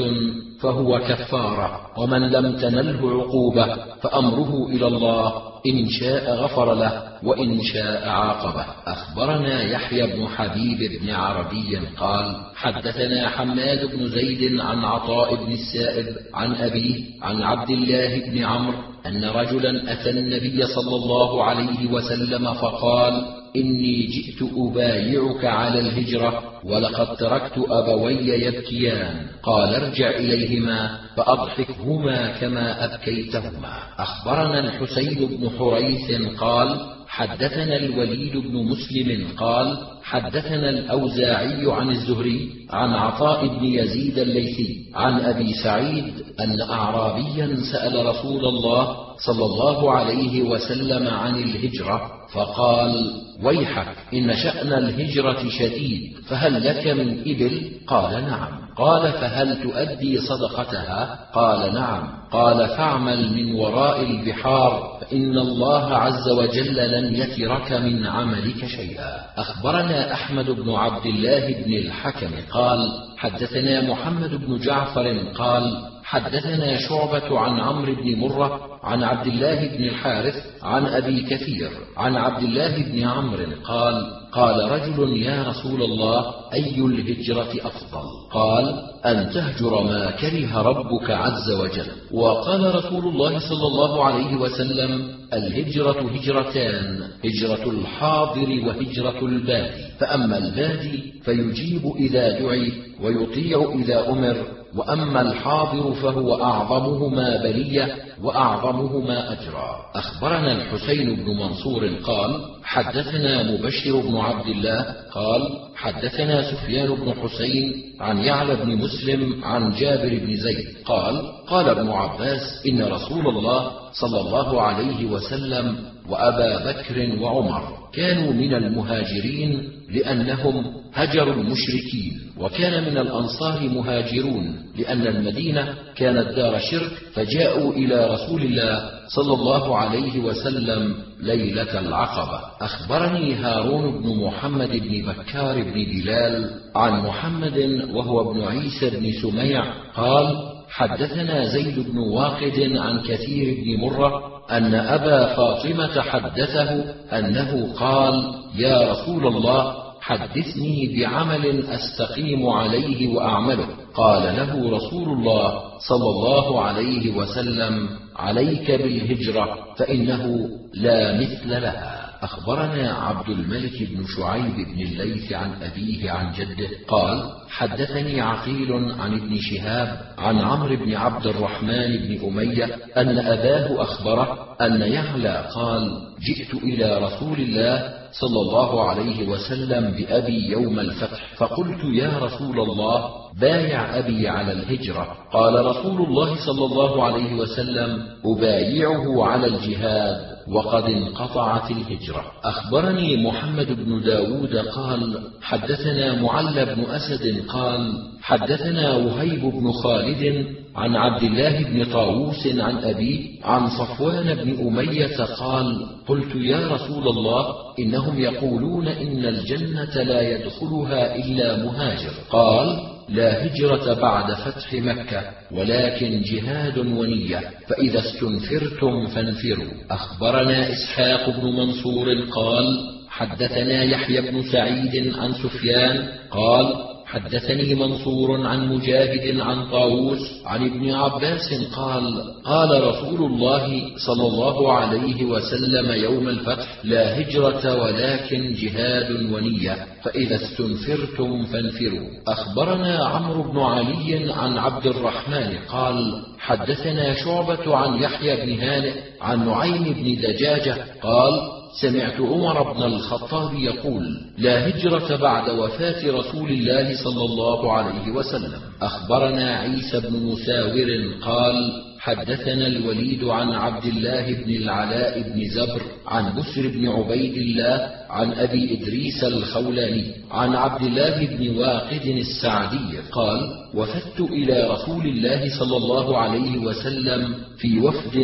فهو 0.60 0.98
كفارة 0.98 1.80
ومن 1.98 2.30
لم 2.30 2.56
تنله 2.56 3.22
عقوبة 3.22 3.76
فأمره 4.02 4.66
إلى 4.68 4.86
الله. 4.86 5.32
إن 5.66 5.88
شاء 5.88 6.34
غفر 6.34 6.74
له 6.74 7.02
وإن 7.22 7.62
شاء 7.62 8.08
عاقبه. 8.08 8.66
أخبرنا 8.86 9.62
يحيى 9.62 10.06
بن 10.06 10.28
حبيب 10.28 11.00
بن 11.02 11.10
عربي 11.10 11.78
قال 11.96 12.36
حدثنا 12.54 13.28
حماد 13.28 13.96
بن 13.96 14.08
زيد 14.08 14.60
عن 14.60 14.84
عطاء 14.84 15.34
بن 15.34 15.52
السائب 15.52 16.06
عن 16.34 16.54
أبيه 16.54 17.04
عن 17.22 17.42
عبد 17.42 17.70
الله 17.70 18.30
بن 18.30 18.44
عمرو 18.44 18.95
أن 19.06 19.24
رجلا 19.24 19.92
أتى 19.92 20.10
النبي 20.10 20.66
صلى 20.66 20.96
الله 20.96 21.44
عليه 21.44 21.86
وسلم 21.90 22.54
فقال 22.54 23.22
إني 23.56 24.06
جئت 24.06 24.50
أبايعك 24.56 25.44
على 25.44 25.80
الهجرة 25.80 26.42
ولقد 26.64 27.16
تركت 27.16 27.58
أبوي 27.68 28.28
يبكيان. 28.28 29.26
قال 29.42 29.74
ارجع 29.74 30.10
إليهما 30.10 30.98
فأضحكهما 31.16 32.38
كما 32.40 32.84
أبكيتهما. 32.84 33.78
أخبرنا 33.98 34.58
الحسين 34.58 35.28
بن 35.28 35.50
حريث 35.58 36.22
قال 36.38 36.95
حدثنا 37.16 37.76
الوليد 37.76 38.36
بن 38.36 38.54
مسلم 38.56 39.28
قال 39.36 39.78
حدثنا 40.02 40.70
الأوزاعي 40.70 41.72
عن 41.72 41.90
الزهري 41.90 42.50
عن 42.70 42.90
عطاء 42.90 43.46
بن 43.46 43.64
يزيد 43.64 44.18
الليثي 44.18 44.90
عن 44.94 45.20
أبي 45.20 45.52
سعيد 45.52 46.14
أن 46.40 46.60
أعرابيا 46.60 47.56
سأل 47.72 48.06
رسول 48.06 48.44
الله 48.44 48.96
صلى 49.26 49.44
الله 49.44 49.92
عليه 49.92 50.42
وسلم 50.42 51.08
عن 51.08 51.34
الهجرة 51.34 52.12
فقال 52.32 53.12
ويحك 53.42 53.96
إن 54.14 54.36
شأن 54.36 54.72
الهجرة 54.72 55.48
شديد 55.48 56.16
فهل 56.28 56.64
لك 56.64 56.86
من 56.86 57.20
إبل؟ 57.20 57.70
قال 57.86 58.12
نعم. 58.12 58.65
قال 58.76 59.12
فهل 59.12 59.62
تؤدي 59.62 60.18
صدقتها؟ 60.18 61.18
قال 61.32 61.74
نعم. 61.74 62.08
قال 62.32 62.68
فاعمل 62.68 63.32
من 63.34 63.54
وراء 63.54 64.02
البحار 64.02 64.98
فإن 65.00 65.38
الله 65.38 65.94
عز 65.94 66.28
وجل 66.28 66.76
لن 66.76 67.14
يترك 67.14 67.72
من 67.72 68.06
عملك 68.06 68.66
شيئا. 68.66 69.20
أخبرنا 69.36 70.12
أحمد 70.12 70.50
بن 70.50 70.70
عبد 70.70 71.06
الله 71.06 71.62
بن 71.64 71.74
الحكم 71.74 72.30
قال 72.50 72.78
حدثنا 73.16 73.82
محمد 73.82 74.34
بن 74.46 74.58
جعفر 74.58 75.18
قال 75.38 75.96
حدثنا 76.04 76.78
شعبة 76.78 77.38
عن 77.38 77.60
عمرو 77.60 77.94
بن 77.94 78.18
مرة 78.18 78.60
عن 78.82 79.02
عبد 79.02 79.26
الله 79.26 79.68
بن 79.76 79.84
الحارث 79.84 80.34
عن 80.66 80.86
أبي 80.86 81.22
كثير 81.22 81.70
عن 81.96 82.16
عبد 82.16 82.42
الله 82.42 82.82
بن 82.82 83.04
عمرو 83.04 83.46
قال 83.64 84.26
قال 84.32 84.70
رجل 84.72 85.16
يا 85.22 85.42
رسول 85.42 85.82
الله 85.82 86.34
أي 86.54 86.80
الهجرة 86.80 87.52
أفضل؟ 87.64 88.06
قال 88.32 88.82
أن 89.04 89.30
تهجر 89.30 89.82
ما 89.82 90.10
كره 90.10 90.62
ربك 90.62 91.10
عز 91.10 91.50
وجل. 91.50 91.86
وقال 92.12 92.74
رسول 92.74 93.04
الله 93.08 93.38
صلى 93.38 93.66
الله 93.66 94.04
عليه 94.04 94.36
وسلم 94.36 95.08
الهجرة 95.32 96.00
هجرتان 96.14 97.00
هجرة 97.24 97.70
الحاضر 97.70 98.48
وهجرة 98.66 99.26
البادي. 99.26 99.82
فأما 99.98 100.38
البادي 100.38 101.12
فيجيب 101.24 101.92
إذا 101.96 102.40
دعي 102.40 102.72
ويطيع 103.02 103.72
إذا 103.74 104.10
أمر. 104.10 104.36
وأما 104.76 105.20
الحاضر 105.20 105.92
فهو 105.92 106.42
أعظمهما 106.42 107.36
بلية 107.42 107.96
وأعظمهما 108.22 109.32
أجرا. 109.32 109.76
أخبرنا 109.94 110.52
الحسين 110.52 111.16
بن 111.16 111.36
منصور 111.36 111.86
قال 112.04 112.40
حدثنا 112.64 113.42
مبشر 113.52 114.00
بن 114.00 114.16
عبد 114.16 114.46
الله 114.46 114.94
قال 115.12 115.48
حدثنا 115.76 116.50
سفيان 116.50 116.94
بن 116.94 117.14
حسين 117.22 117.72
عن 118.00 118.18
يعلى 118.18 118.56
بن 118.56 118.76
مسلم 118.76 119.44
عن 119.44 119.70
جابر 119.72 120.08
بن 120.08 120.36
زيد 120.36 120.66
قال 120.84 121.22
قال 121.48 121.68
ابن 121.68 121.88
عباس 121.90 122.66
إن 122.66 122.82
رسول 122.82 123.28
الله 123.28 123.70
صلى 123.92 124.20
الله 124.20 124.62
عليه 124.62 125.06
وسلم 125.06 125.76
وأبا 126.08 126.72
بكر 126.72 127.22
وعمر 127.22 127.62
كانوا 127.92 128.32
من 128.32 128.54
المهاجرين 128.54 129.68
لأنهم 129.90 130.64
هجروا 130.94 131.34
المشركين 131.34 132.20
وكان 132.38 132.84
من 132.84 132.98
الأنصار 132.98 133.68
مهاجرون 133.68 134.56
لأن 134.78 135.06
المدينة 135.06 135.74
كانت 135.96 136.28
دار 136.28 136.58
شرك 136.58 136.92
فجاءوا 137.14 137.72
إلى 137.72 138.06
رسول 138.14 138.42
الله 138.42 138.90
صلى 139.08 139.34
الله 139.34 139.76
عليه 139.76 140.20
وسلم 140.20 140.94
ليلة 141.20 141.80
العقبة. 141.80 142.40
أخبرني 142.60 143.34
هارون 143.34 144.02
بن 144.02 144.24
محمد 144.24 144.70
بن 144.70 145.12
بكار 145.12 145.62
بن 145.62 145.72
بلال 145.72 146.50
عن 146.74 147.06
محمد 147.06 147.88
وهو 147.94 148.30
ابن 148.30 148.42
عيسى 148.42 148.90
بن 148.90 149.12
سميع 149.22 149.64
قال 149.94 150.36
حدثنا 150.68 151.44
زيد 151.44 151.78
بن 151.78 151.98
واقد 151.98 152.72
عن 152.76 153.00
كثير 153.00 153.64
بن 153.64 153.80
مرة 153.80 154.35
أن 154.50 154.74
أبا 154.74 155.34
فاطمة 155.36 156.00
حدثه 156.00 156.94
أنه 157.18 157.74
قال 157.74 158.34
يا 158.54 158.92
رسول 158.92 159.26
الله 159.26 159.74
حدثني 160.00 160.96
بعمل 160.96 161.64
أستقيم 161.66 162.46
عليه 162.46 163.16
وأعمله. 163.16 163.68
قال 163.94 164.22
له 164.36 164.76
رسول 164.76 165.08
الله 165.08 165.62
صلى 165.88 166.10
الله 166.10 166.60
عليه 166.60 167.16
وسلم 167.16 167.88
عليك 168.16 168.70
بالهجرة 168.70 169.58
فإنه 169.76 170.48
لا 170.74 171.20
مثل 171.20 171.50
لها. 171.50 172.06
أخبرنا 172.22 172.92
عبد 172.92 173.28
الملك 173.28 173.82
بن 173.82 174.04
شعيب 174.16 174.54
بن 174.54 174.80
الليث 174.82 175.32
عن 175.32 175.62
أبيه 175.62 176.10
عن 176.10 176.32
جده 176.32 176.68
قال 176.88 177.32
حدثني 177.50 178.20
عقيل 178.20 178.72
عن 178.72 179.14
ابن 179.14 179.38
شهاب 179.40 180.00
عن 180.18 180.38
عمرو 180.38 180.76
بن 180.76 180.94
عبد 180.94 181.26
الرحمن 181.26 181.96
بن 181.96 182.26
أمية 182.28 182.64
أن 182.96 183.18
أباه 183.18 183.82
أخبره 183.82 184.56
أن 184.60 184.82
يعلى 184.82 185.48
قال 185.54 185.90
جئت 186.20 186.54
إلى 186.54 186.98
رسول 186.98 187.38
الله 187.40 187.94
صلى 188.12 188.40
الله 188.40 188.88
عليه 188.88 189.28
وسلم 189.28 189.90
بأبي 189.90 190.50
يوم 190.50 190.78
الفتح 190.78 191.34
فقلت 191.36 191.84
يا 191.94 192.18
رسول 192.18 192.60
الله 192.60 193.10
بايع 193.40 193.98
أبي 193.98 194.28
على 194.28 194.52
الهجرة. 194.52 195.16
قال 195.32 195.66
رسول 195.66 196.02
الله 196.06 196.46
صلى 196.46 196.64
الله 196.64 197.04
عليه 197.04 197.34
وسلم 197.34 198.06
أبايعه 198.24 199.24
على 199.24 199.46
الجهاد 199.46 200.36
وقد 200.48 200.84
انقطعت 200.84 201.70
الهجرة. 201.70 202.24
أخبرني 202.44 203.26
محمد 203.26 203.66
بن 203.66 204.00
داود 204.00 204.56
قال 204.56 205.18
حدثنا 205.42 206.22
معل 206.22 206.66
بن 206.66 206.84
أسد 206.84 207.44
قال 207.48 207.92
حدثنا 208.26 208.94
وهيب 208.96 209.40
بن 209.40 209.72
خالد 209.72 210.46
عن 210.76 210.96
عبد 210.96 211.22
الله 211.22 211.62
بن 211.62 211.84
طاووس 211.84 212.46
عن 212.46 212.76
أبيه 212.76 213.20
عن 213.44 213.68
صفوان 213.68 214.34
بن 214.34 214.66
أمية 214.68 215.16
قال 215.16 215.86
قلت 216.08 216.34
يا 216.34 216.68
رسول 216.68 217.08
الله 217.08 217.54
إنهم 217.78 218.20
يقولون 218.20 218.88
إن 218.88 219.24
الجنة 219.24 220.02
لا 220.02 220.20
يدخلها 220.20 221.16
إلا 221.16 221.64
مهاجر. 221.64 222.10
قال 222.30 222.80
لا 223.08 223.46
هجرة 223.46 223.94
بعد 223.94 224.34
فتح 224.34 224.74
مكة 224.74 225.22
ولكن 225.52 226.22
جهاد 226.22 226.78
ونية 226.78 227.40
فإذا 227.68 227.98
استنفرتم 227.98 229.06
فانفروا. 229.06 229.72
أخبرنا 229.90 230.72
إسحاق 230.72 231.30
بن 231.30 231.44
منصور 231.44 232.14
قال 232.30 232.78
حدثنا 233.08 233.84
يحيى 233.84 234.20
بن 234.20 234.42
سعيد 234.42 235.14
عن 235.16 235.32
سفيان 235.32 236.08
قال 236.30 236.95
حدثني 237.06 237.74
منصور 237.74 238.46
عن 238.46 238.68
مجاهد 238.68 239.40
عن 239.40 239.70
طاووس 239.70 240.20
عن 240.46 240.66
ابن 240.66 240.90
عباس 240.90 241.54
قال 241.76 242.34
قال 242.44 242.84
رسول 242.84 243.32
الله 243.32 243.82
صلى 244.06 244.26
الله 244.26 244.72
عليه 244.72 245.24
وسلم 245.24 245.92
يوم 245.92 246.28
الفتح 246.28 246.68
لا 246.84 247.20
هجرة 247.20 247.82
ولكن 247.82 248.52
جهاد 248.52 249.32
ونية 249.32 249.86
فإذا 250.02 250.36
استنفرتم 250.36 251.44
فانفروا. 251.44 252.08
أخبرنا 252.28 253.04
عمرو 253.04 253.42
بن 253.42 253.58
علي 253.58 254.32
عن 254.32 254.58
عبد 254.58 254.86
الرحمن 254.86 255.58
قال 255.68 256.22
حدثنا 256.38 257.14
شعبة 257.14 257.76
عن 257.76 258.02
يحيى 258.02 258.36
بن 258.36 258.60
هانئ 258.60 258.92
عن 259.20 259.46
نعيم 259.48 259.82
بن 259.82 260.16
دجاجة 260.16 260.76
قال 261.02 261.40
سمعت 261.80 262.20
عمر 262.20 262.72
بن 262.72 262.82
الخطاب 262.82 263.54
يقول 263.54 264.20
لا 264.38 264.68
هجرة 264.68 265.16
بعد 265.16 265.50
وفاة 265.50 266.10
رسول 266.10 266.48
الله 266.48 267.04
صلى 267.04 267.24
الله 267.24 267.72
عليه 267.72 268.12
وسلم. 268.12 268.60
أخبرنا 268.82 269.56
عيسى 269.56 270.00
بن 270.00 270.26
مساور 270.26 270.88
قال 271.22 271.72
حدثنا 272.06 272.66
الوليد 272.66 273.24
عن 273.24 273.48
عبد 273.52 273.84
الله 273.84 274.32
بن 274.32 274.50
العلاء 274.54 275.22
بن 275.22 275.48
زبر 275.48 275.82
عن 276.06 276.24
بسر 276.38 276.68
بن 276.68 276.88
عبيد 276.88 277.36
الله 277.36 277.90
عن 278.10 278.32
أبي 278.32 278.74
إدريس 278.78 279.24
الخولاني 279.24 280.04
عن 280.30 280.54
عبد 280.54 280.82
الله 280.82 281.26
بن 281.26 281.58
واقد 281.58 282.06
السعدي 282.06 282.98
قال 283.12 283.40
وفدت 283.74 284.20
إلى 284.20 284.68
رسول 284.70 285.06
الله 285.06 285.58
صلى 285.58 285.76
الله 285.76 286.18
عليه 286.18 286.58
وسلم 286.58 287.34
في 287.58 287.78
وفد 287.80 288.16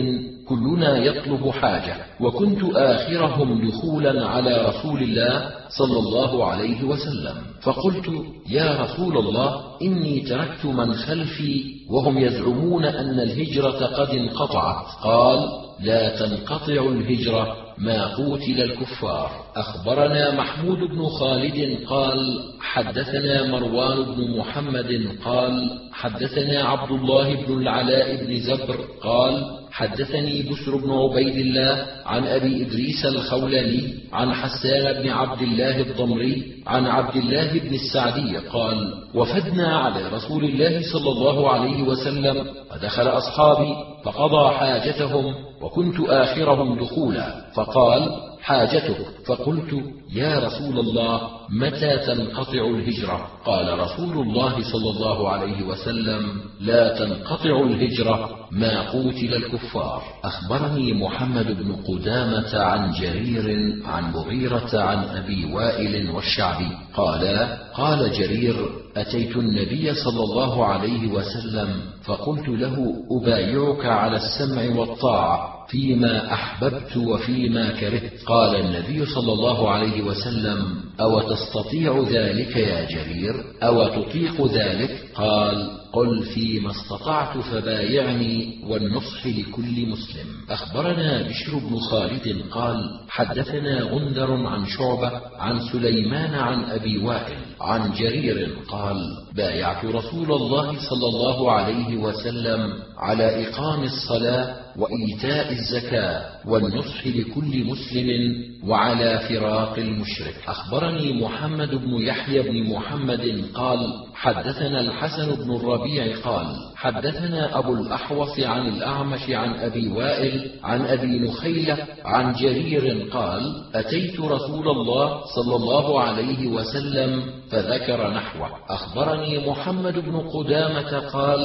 كلنا 0.49 0.99
يطلب 0.99 1.51
حاجة 1.51 1.97
وكنت 2.21 2.61
آخرهم 2.75 3.69
دخولا 3.69 4.27
على 4.27 4.65
رسول 4.69 5.03
الله 5.03 5.51
صلى 5.79 5.99
الله 5.99 6.45
عليه 6.47 6.85
وسلم 6.85 7.35
فقلت 7.63 8.07
يا 8.51 8.81
رسول 8.83 9.19
الله 9.19 9.63
إني 9.83 10.21
تركت 10.21 10.65
من 10.67 10.95
خلفي 10.95 11.82
وهم 11.93 12.19
يزعمون 12.19 12.85
أن 12.85 13.21
الهجرة 13.21 13.87
قد 13.87 14.11
انقطعت. 14.11 14.87
قال 15.03 15.49
لا 15.81 16.19
تنقطع 16.19 16.87
الهجرة 16.89 17.57
ما 17.79 18.07
قوتل 18.07 18.63
الكفار. 18.63 19.31
أخبرنا 19.57 20.35
محمود 20.35 20.79
بن 20.79 21.07
خالد 21.07 21.79
قال 21.87 22.41
حدثنا 22.61 23.47
مروان 23.47 24.03
بن 24.03 24.39
محمد 24.39 25.09
قال 25.25 25.81
حدثنا 25.93 26.63
عبد 26.63 26.91
الله 26.91 27.35
بن 27.35 27.63
العلاء 27.63 28.25
بن 28.25 28.41
زبر 28.41 28.77
قال 29.03 29.62
حدثني 29.73 30.43
بشر 30.43 30.77
بن 30.77 30.91
عبيد 30.91 31.37
الله 31.37 31.87
عن 32.07 32.27
أبي 32.27 32.63
إدريس 32.67 33.07
الخولاني 33.07 33.95
عن 34.13 34.33
حسان 34.33 35.03
بن 35.03 35.09
عبد 35.11 35.43
الله 35.43 35.81
الضمري 35.81 36.53
عن 36.67 36.87
عبد 36.87 37.17
الله 37.17 37.59
بن 37.59 37.75
السعدي 37.75 38.37
قال 38.37 38.95
وفدنا 39.15 39.77
على 39.77 40.09
رسول 40.09 40.45
الله 40.45 40.83
صلى 40.93 41.11
الله 41.11 41.51
عليه 41.51 41.83
وسلم 41.83 42.47
فدخل 42.71 43.09
أصحابي 43.09 43.75
فقضى 44.05 44.55
حاجتهم 44.55 45.35
وكنت 45.63 46.01
آخرهم 46.01 46.79
دخولا 46.79 47.45
فقال 47.55 48.11
حاجتك 48.43 48.97
فقلت 49.27 49.75
يا 50.13 50.39
رسول 50.39 50.79
الله 50.79 51.21
متى 51.51 51.99
تنقطع 51.99 52.67
الهجرة؟ 52.67 53.29
قال 53.45 53.79
رسول 53.79 54.19
الله 54.19 54.63
صلى 54.73 54.91
الله 54.91 55.29
عليه 55.29 55.63
وسلم 55.63 56.41
لا 56.61 56.99
تنقطع 56.99 57.63
الهجرة 57.63 58.31
ما 58.51 58.91
قوتل 58.91 59.35
الكفار. 59.35 60.03
أخبرني 60.25 60.93
محمد 60.93 61.47
بن 61.47 61.73
قدامة 61.73 62.59
عن 62.59 62.93
جرير 62.93 63.77
عن 63.87 64.13
مغيرة 64.13 64.71
عن 64.81 64.99
أبي 65.05 65.55
وائل 65.55 66.11
والشعبي. 66.11 66.69
قالا 66.95 67.59
قال 67.75 68.13
جرير 68.13 68.55
أتيت 68.97 69.37
النبي 69.37 69.95
صلى 69.95 70.25
الله 70.25 70.67
عليه 70.67 71.09
وسلم 71.09 71.69
فقلت 72.05 72.49
له 72.49 72.95
أبايعك 73.11 73.87
على 73.87 74.17
السمع 74.17 74.81
والطاعة. 74.81 75.62
فيما 75.73 76.33
أحببت 76.33 76.97
وفيما 76.97 77.71
كرهت. 77.81 78.25
قال 78.27 78.57
النبي 78.57 79.07
صلى 79.07 79.33
الله 79.33 79.71
عليه 79.71 80.03
وسلم 80.03 80.75
أو 81.01 81.21
تستطيع 81.21 82.05
ذلك 82.09 82.57
يا 82.57 82.85
جرير 82.85 83.35
أو 83.63 83.89
تطيق 83.89 84.47
ذلك؟ 84.47 85.11
قال 85.15 85.71
قل 85.93 86.23
فيما 86.23 86.71
استطعت 86.71 87.39
فبايعني 87.39 88.65
والنصح 88.69 89.27
لكل 89.27 89.87
مسلم. 89.89 90.27
أخبرنا 90.51 91.23
بشر 91.29 91.59
بن 91.59 91.79
خالد 91.79 92.43
قال 92.51 92.77
حدثنا 93.09 93.83
غندر 93.83 94.47
عن 94.47 94.67
شعبة 94.67 95.11
عن 95.39 95.61
سليمان 95.73 96.35
عن 96.35 96.65
أبي 96.65 96.99
وائل 96.99 97.37
عن 97.61 97.93
جرير 97.93 98.49
قال 98.69 98.97
بايعت 99.37 99.85
رسول 99.85 100.33
الله 100.33 100.67
صلى 100.91 101.09
الله 101.09 101.53
عليه 101.53 101.97
وسلم 101.97 102.73
على 102.99 103.49
إقام 103.49 103.83
الصلاة 103.85 104.62
وإيتاء 104.77 105.53
الزكاة 105.53 106.25
والنصح 106.47 107.07
لكل 107.07 107.65
مسلم 107.65 108.53
وعلى 108.67 109.21
فراق 109.29 109.79
المشرك. 109.79 110.35
أخبرني 110.47 111.23
محمد 111.23 111.75
بن 111.75 111.93
يحيى 112.03 112.43
بن 112.43 112.73
محمد 112.75 113.45
قال 113.55 113.79
حدثنا 114.15 114.81
الحسن 114.81 115.35
بن 115.35 115.57
الربيع 115.57 116.17
قال 116.25 116.47
حدثنا 116.77 117.59
أبو 117.59 117.75
الأحوص 117.75 118.41
عن 118.41 118.69
الأعمش 118.69 119.31
عن 119.31 119.55
أبي 119.55 119.89
وائل 119.89 120.51
عن 120.65 120.81
أبي 120.81 121.19
نخيلة 121.19 121.87
عن 122.05 122.33
جرير 122.33 123.09
قال 123.13 123.65
أتيت 123.75 124.21
رسول 124.21 124.69
الله 124.69 125.21
صلى 125.37 125.57
الله 125.57 126.01
عليه 126.01 126.47
وسلم 126.47 127.23
فذكر 127.51 128.11
نحوه. 128.11 128.49
أخبرني 128.69 129.51
محمد 129.51 129.99
بن 129.99 130.17
قدامة 130.17 130.99
قال 130.99 131.41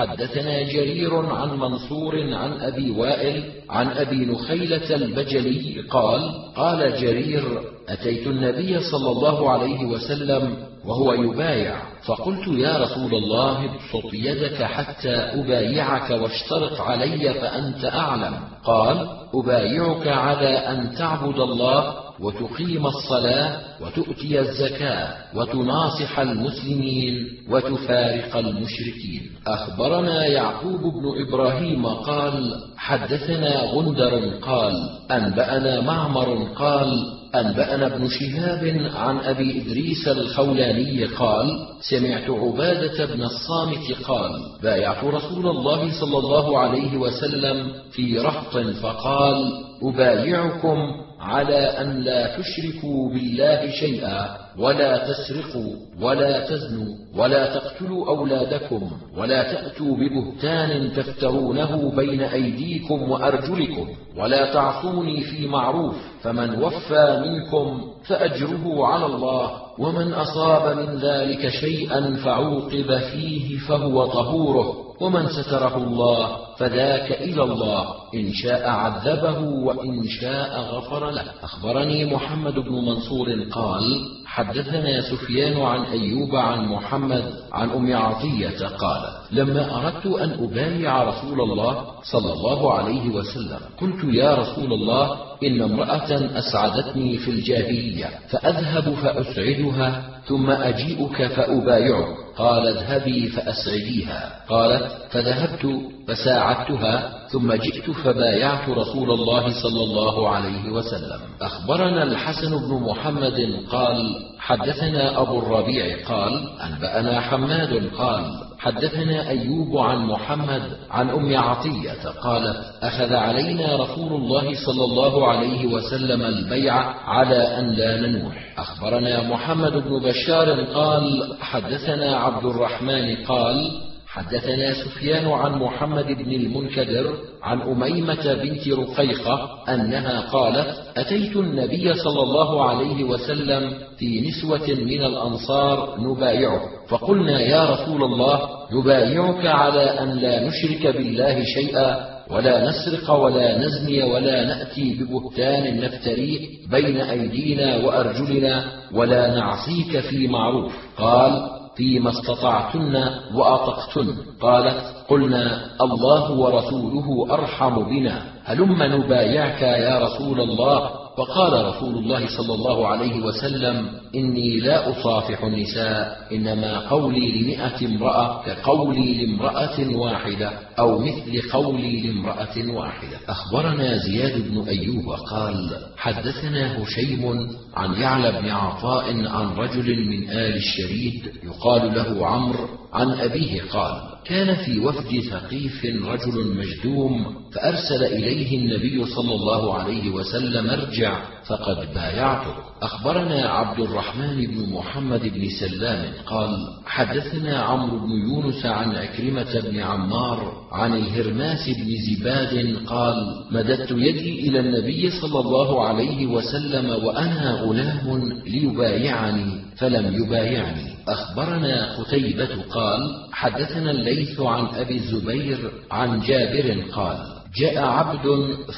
حدثنا 0.00 0.62
جرير 0.62 1.26
عن 1.26 1.58
منصور 1.58 2.34
عن 2.34 2.60
أبي 2.60 2.90
وائل 2.90 3.44
عن 3.70 3.88
أبي 3.88 4.26
نخيلة 4.26 4.94
البجلي 4.94 5.80
قال 5.90 6.20
قال 6.56 7.00
جرير 7.00 7.42
أتيت 7.88 8.26
النبي 8.26 8.80
صلى 8.80 9.10
الله 9.10 9.50
عليه 9.50 9.84
وسلم 9.84 10.56
وهو 10.84 11.12
يبايع 11.12 11.76
فقلت 12.06 12.48
يا 12.48 12.78
رسول 12.78 13.14
الله 13.14 13.64
ابسط 13.64 14.14
يدك 14.14 14.62
حتى 14.62 15.14
أبايعك 15.14 16.10
واشترط 16.10 16.80
علي 16.80 17.34
فأنت 17.34 17.84
أعلم. 17.84 18.34
قال 18.64 19.08
أبايعك 19.34 20.06
على 20.08 20.48
أن 20.48 20.94
تعبد 20.98 21.40
الله 21.40 22.09
وتقيم 22.22 22.86
الصلاة 22.86 23.60
وتؤتي 23.80 24.40
الزكاة 24.40 25.14
وتناصح 25.34 26.18
المسلمين 26.18 27.26
وتفارق 27.50 28.36
المشركين. 28.36 29.22
أخبرنا 29.46 30.26
يعقوب 30.26 30.80
بن 30.80 31.28
إبراهيم 31.28 31.86
قال 31.86 32.54
حدثنا 32.76 33.60
غندر 33.60 34.38
قال 34.42 34.74
أنبأنا 35.10 35.80
معمر 35.80 36.48
قال 36.56 37.20
أنبأنا 37.34 37.86
ابن 37.86 38.08
شهاب 38.08 38.90
عن 38.94 39.18
أبي 39.18 39.62
إدريس 39.62 40.08
الخولاني 40.08 41.04
قال: 41.04 41.46
سمعت 41.90 42.30
عبادة 42.30 43.04
بن 43.14 43.22
الصامت 43.22 43.92
قال: 44.04 44.30
بايعت 44.62 45.04
رسول 45.04 45.46
الله 45.46 46.00
صلى 46.00 46.18
الله 46.18 46.58
عليه 46.58 46.96
وسلم 46.96 47.72
في 47.92 48.18
رهط 48.18 48.58
فقال: 48.58 49.52
أبايعكم 49.82 50.76
على 51.20 51.56
أن 51.56 52.00
لا 52.00 52.36
تشركوا 52.36 53.10
بالله 53.10 53.70
شيئا 53.70 54.36
ولا 54.58 55.08
تسرقوا 55.08 55.74
ولا 56.00 56.46
تزنوا 56.46 56.94
ولا 57.16 57.54
تقتلوا 57.54 58.08
أولادكم 58.08 58.90
ولا 59.16 59.42
تأتوا 59.52 59.96
ببهتان 59.96 60.92
تفترونه 60.92 61.96
بين 61.96 62.20
أيديكم 62.20 63.10
وأرجلكم 63.10 63.88
ولا 64.16 64.52
تعصوني 64.52 65.20
في 65.20 65.46
معروف 65.46 65.94
فمن 66.22 66.62
وفى 66.62 67.22
منكم 67.26 67.80
فأجره 68.06 68.86
على 68.86 69.06
الله 69.06 69.50
ومن 69.78 70.12
أصاب 70.12 70.76
من 70.76 70.98
ذلك 70.98 71.48
شيئا 71.48 72.16
فعوقب 72.24 72.98
فيه 72.98 73.58
فهو 73.58 74.06
طهوره 74.06 74.89
ومن 75.00 75.28
ستره 75.28 75.76
الله 75.76 76.36
فذاك 76.58 77.12
إلى 77.12 77.42
الله 77.42 77.94
إن 78.14 78.32
شاء 78.32 78.68
عذبه 78.68 79.38
وإن 79.40 80.08
شاء 80.08 80.60
غفر 80.60 81.10
له. 81.10 81.24
أخبرني 81.42 82.14
محمد 82.14 82.54
بن 82.54 82.72
منصور 82.72 83.26
قال 83.52 83.82
حدثنا 84.30 85.00
سفيان 85.00 85.60
عن 85.62 85.80
أيوب 85.82 86.36
عن 86.36 86.66
محمد 86.66 87.24
عن 87.52 87.70
أم 87.70 87.96
عطية 87.96 88.66
قال 88.68 89.02
لما 89.32 89.76
أردت 89.76 90.06
أن 90.06 90.30
أبايع 90.44 91.02
رسول 91.02 91.40
الله 91.40 91.84
صلى 92.02 92.32
الله 92.32 92.72
عليه 92.74 93.08
وسلم 93.08 93.60
قلت 93.80 94.14
يا 94.14 94.34
رسول 94.34 94.72
الله 94.72 95.16
إن 95.42 95.62
امرأة 95.62 96.38
أسعدتني 96.38 97.18
في 97.18 97.30
الجاهلية 97.30 98.06
فأذهب 98.28 98.94
فأسعدها 98.94 100.02
ثم 100.26 100.50
أجيئك 100.50 101.26
فأبايعك. 101.26 102.16
قال 102.36 102.66
اذهبي 102.66 103.28
فأسعديها. 103.28 104.44
قالت 104.48 104.92
فذهبت 105.10 105.66
فساعدتها 106.08 107.26
ثم 107.28 107.52
جئت 107.52 107.90
فبايعت 107.90 108.68
رسول 108.68 109.10
الله 109.10 109.62
صلى 109.62 109.82
الله 109.82 110.28
عليه 110.28 110.70
وسلم. 110.70 111.20
أخبرنا 111.42 112.02
الحسن 112.02 112.50
بن 112.50 112.82
محمد 112.90 113.64
قال 113.70 114.19
حدثنا 114.38 115.20
أبو 115.20 115.38
الربيع 115.38 116.08
قال 116.08 116.48
أنبأنا 116.60 117.20
حماد 117.20 117.90
قال 117.98 118.24
حدثنا 118.58 119.28
أيوب 119.28 119.78
عن 119.78 119.98
محمد 120.06 120.62
عن 120.90 121.10
أم 121.10 121.36
عطية 121.36 122.08
قالت 122.22 122.56
أخذ 122.82 123.14
علينا 123.14 123.76
رسول 123.76 124.12
الله 124.12 124.54
صلى 124.66 124.84
الله 124.84 125.28
عليه 125.28 125.66
وسلم 125.66 126.22
البيع 126.22 126.74
على 127.08 127.58
أن 127.58 127.66
لا 127.66 128.00
ننوح. 128.00 128.54
أخبرنا 128.58 129.22
محمد 129.22 129.72
بن 129.72 129.98
بشار 129.98 130.64
قال 130.64 131.36
حدثنا 131.40 132.16
عبد 132.16 132.44
الرحمن 132.44 133.16
قال 133.26 133.89
حدثنا 134.12 134.72
سفيان 134.72 135.26
عن 135.28 135.52
محمد 135.52 136.06
بن 136.06 136.32
المنكدر 136.32 137.14
عن 137.42 137.60
أميمة 137.60 138.34
بنت 138.34 138.68
رقيقة 138.68 139.64
أنها 139.68 140.20
قالت: 140.20 140.82
أتيت 140.96 141.36
النبي 141.36 141.94
صلى 141.94 142.22
الله 142.22 142.64
عليه 142.64 143.04
وسلم 143.04 143.72
في 143.98 144.20
نسوة 144.28 144.68
من 144.68 145.04
الأنصار 145.04 146.00
نبايعه، 146.00 146.60
فقلنا 146.88 147.40
يا 147.40 147.64
رسول 147.64 148.04
الله 148.04 148.40
نبايعك 148.72 149.46
على 149.46 149.82
أن 149.82 150.10
لا 150.10 150.48
نشرك 150.48 150.96
بالله 150.96 151.44
شيئا 151.44 152.10
ولا 152.30 152.68
نسرق 152.68 153.10
ولا 153.10 153.58
نزني 153.58 154.02
ولا 154.02 154.44
نأتي 154.44 154.94
ببهتان 154.94 155.80
نفتريه 155.80 156.48
بين 156.70 156.96
أيدينا 156.96 157.76
وأرجلنا 157.76 158.64
ولا 158.94 159.34
نعصيك 159.34 160.00
في 160.00 160.28
معروف. 160.28 160.72
قال 160.98 161.59
فيما 161.76 162.10
استطعتن 162.10 163.10
وأطقتن. 163.34 164.14
قالت 164.40 164.94
قلنا 165.08 165.70
الله 165.80 166.32
ورسوله 166.32 167.26
أرحم 167.30 167.82
بنا. 167.82 168.22
هلم 168.44 168.82
نبايعك 168.82 169.62
يا 169.62 169.98
رسول 169.98 170.40
الله؟ 170.40 170.99
فقال 171.20 171.64
رسول 171.66 171.94
الله 171.98 172.26
صلى 172.36 172.54
الله 172.54 172.86
عليه 172.86 173.20
وسلم 173.22 173.88
إني 174.14 174.60
لا 174.60 174.90
أصافح 174.90 175.44
النساء 175.44 176.26
إنما 176.32 176.78
قولي 176.88 177.42
لمئة 177.42 177.86
امرأة 177.86 178.42
كقولي 178.44 179.26
لامرأة 179.26 179.96
واحدة 179.96 180.52
أو 180.78 180.98
مثل 180.98 181.50
قولي 181.52 182.00
لامرأة 182.00 182.56
واحدة. 182.74 183.16
أخبرنا 183.28 183.96
زياد 183.96 184.48
بن 184.50 184.68
أيوب 184.68 185.10
قال 185.30 185.78
حدثنا 185.96 186.82
هشيم 186.82 187.50
عن 187.74 187.94
يعلى 187.94 188.40
بن 188.40 188.48
عطاء 188.48 189.26
عن 189.26 189.46
رجل 189.56 190.06
من 190.08 190.30
آل 190.30 190.56
الشريد 190.56 191.30
يقال 191.44 191.94
له 191.94 192.26
عمرو 192.26 192.68
عن 192.92 193.10
أبيه 193.10 193.62
قال 193.72 194.09
كان 194.24 194.54
في 194.54 194.80
وفد 194.80 195.20
ثقيف 195.30 195.84
رجل 195.84 196.56
مجدوم 196.56 197.34
فأرسل 197.52 198.04
إليه 198.04 198.58
النبي 198.58 199.04
صلى 199.04 199.34
الله 199.34 199.74
عليه 199.74 200.10
وسلم 200.10 200.70
ارجع 200.70 201.18
فقد 201.46 201.94
بايعته. 201.94 202.54
أخبرنا 202.82 203.48
عبد 203.48 203.80
الرحمن 203.80 204.46
بن 204.46 204.72
محمد 204.72 205.20
بن 205.20 205.48
سلام 205.60 206.12
قال 206.26 206.50
حدثنا 206.86 207.58
عمرو 207.58 207.98
بن 207.98 208.10
يونس 208.10 208.66
عن 208.66 208.94
عكرمة 208.96 209.60
بن 209.60 209.80
عمار 209.80 210.52
عن 210.72 210.94
الهرماس 210.94 211.68
بن 211.68 211.88
زباد 212.08 212.76
قال 212.86 213.16
مددت 213.50 213.90
يدي 213.90 214.48
إلى 214.48 214.60
النبي 214.60 215.10
صلى 215.10 215.40
الله 215.40 215.84
عليه 215.84 216.26
وسلم 216.26 217.04
وأنا 217.04 217.52
غلام 217.52 218.32
ليبايعني 218.46 219.60
فلم 219.76 220.24
يبايعني. 220.24 220.90
أخبرنا 221.08 221.96
قتيبة 221.96 222.62
قال 222.70 223.00
حدثنا 223.32 223.90
الليث 224.10 224.40
عن 224.40 224.66
أبي 224.66 224.96
الزبير 224.96 225.70
عن 225.90 226.20
جابر 226.20 226.82
قال 226.92 227.18
جاء 227.56 227.78
عبد 227.78 228.26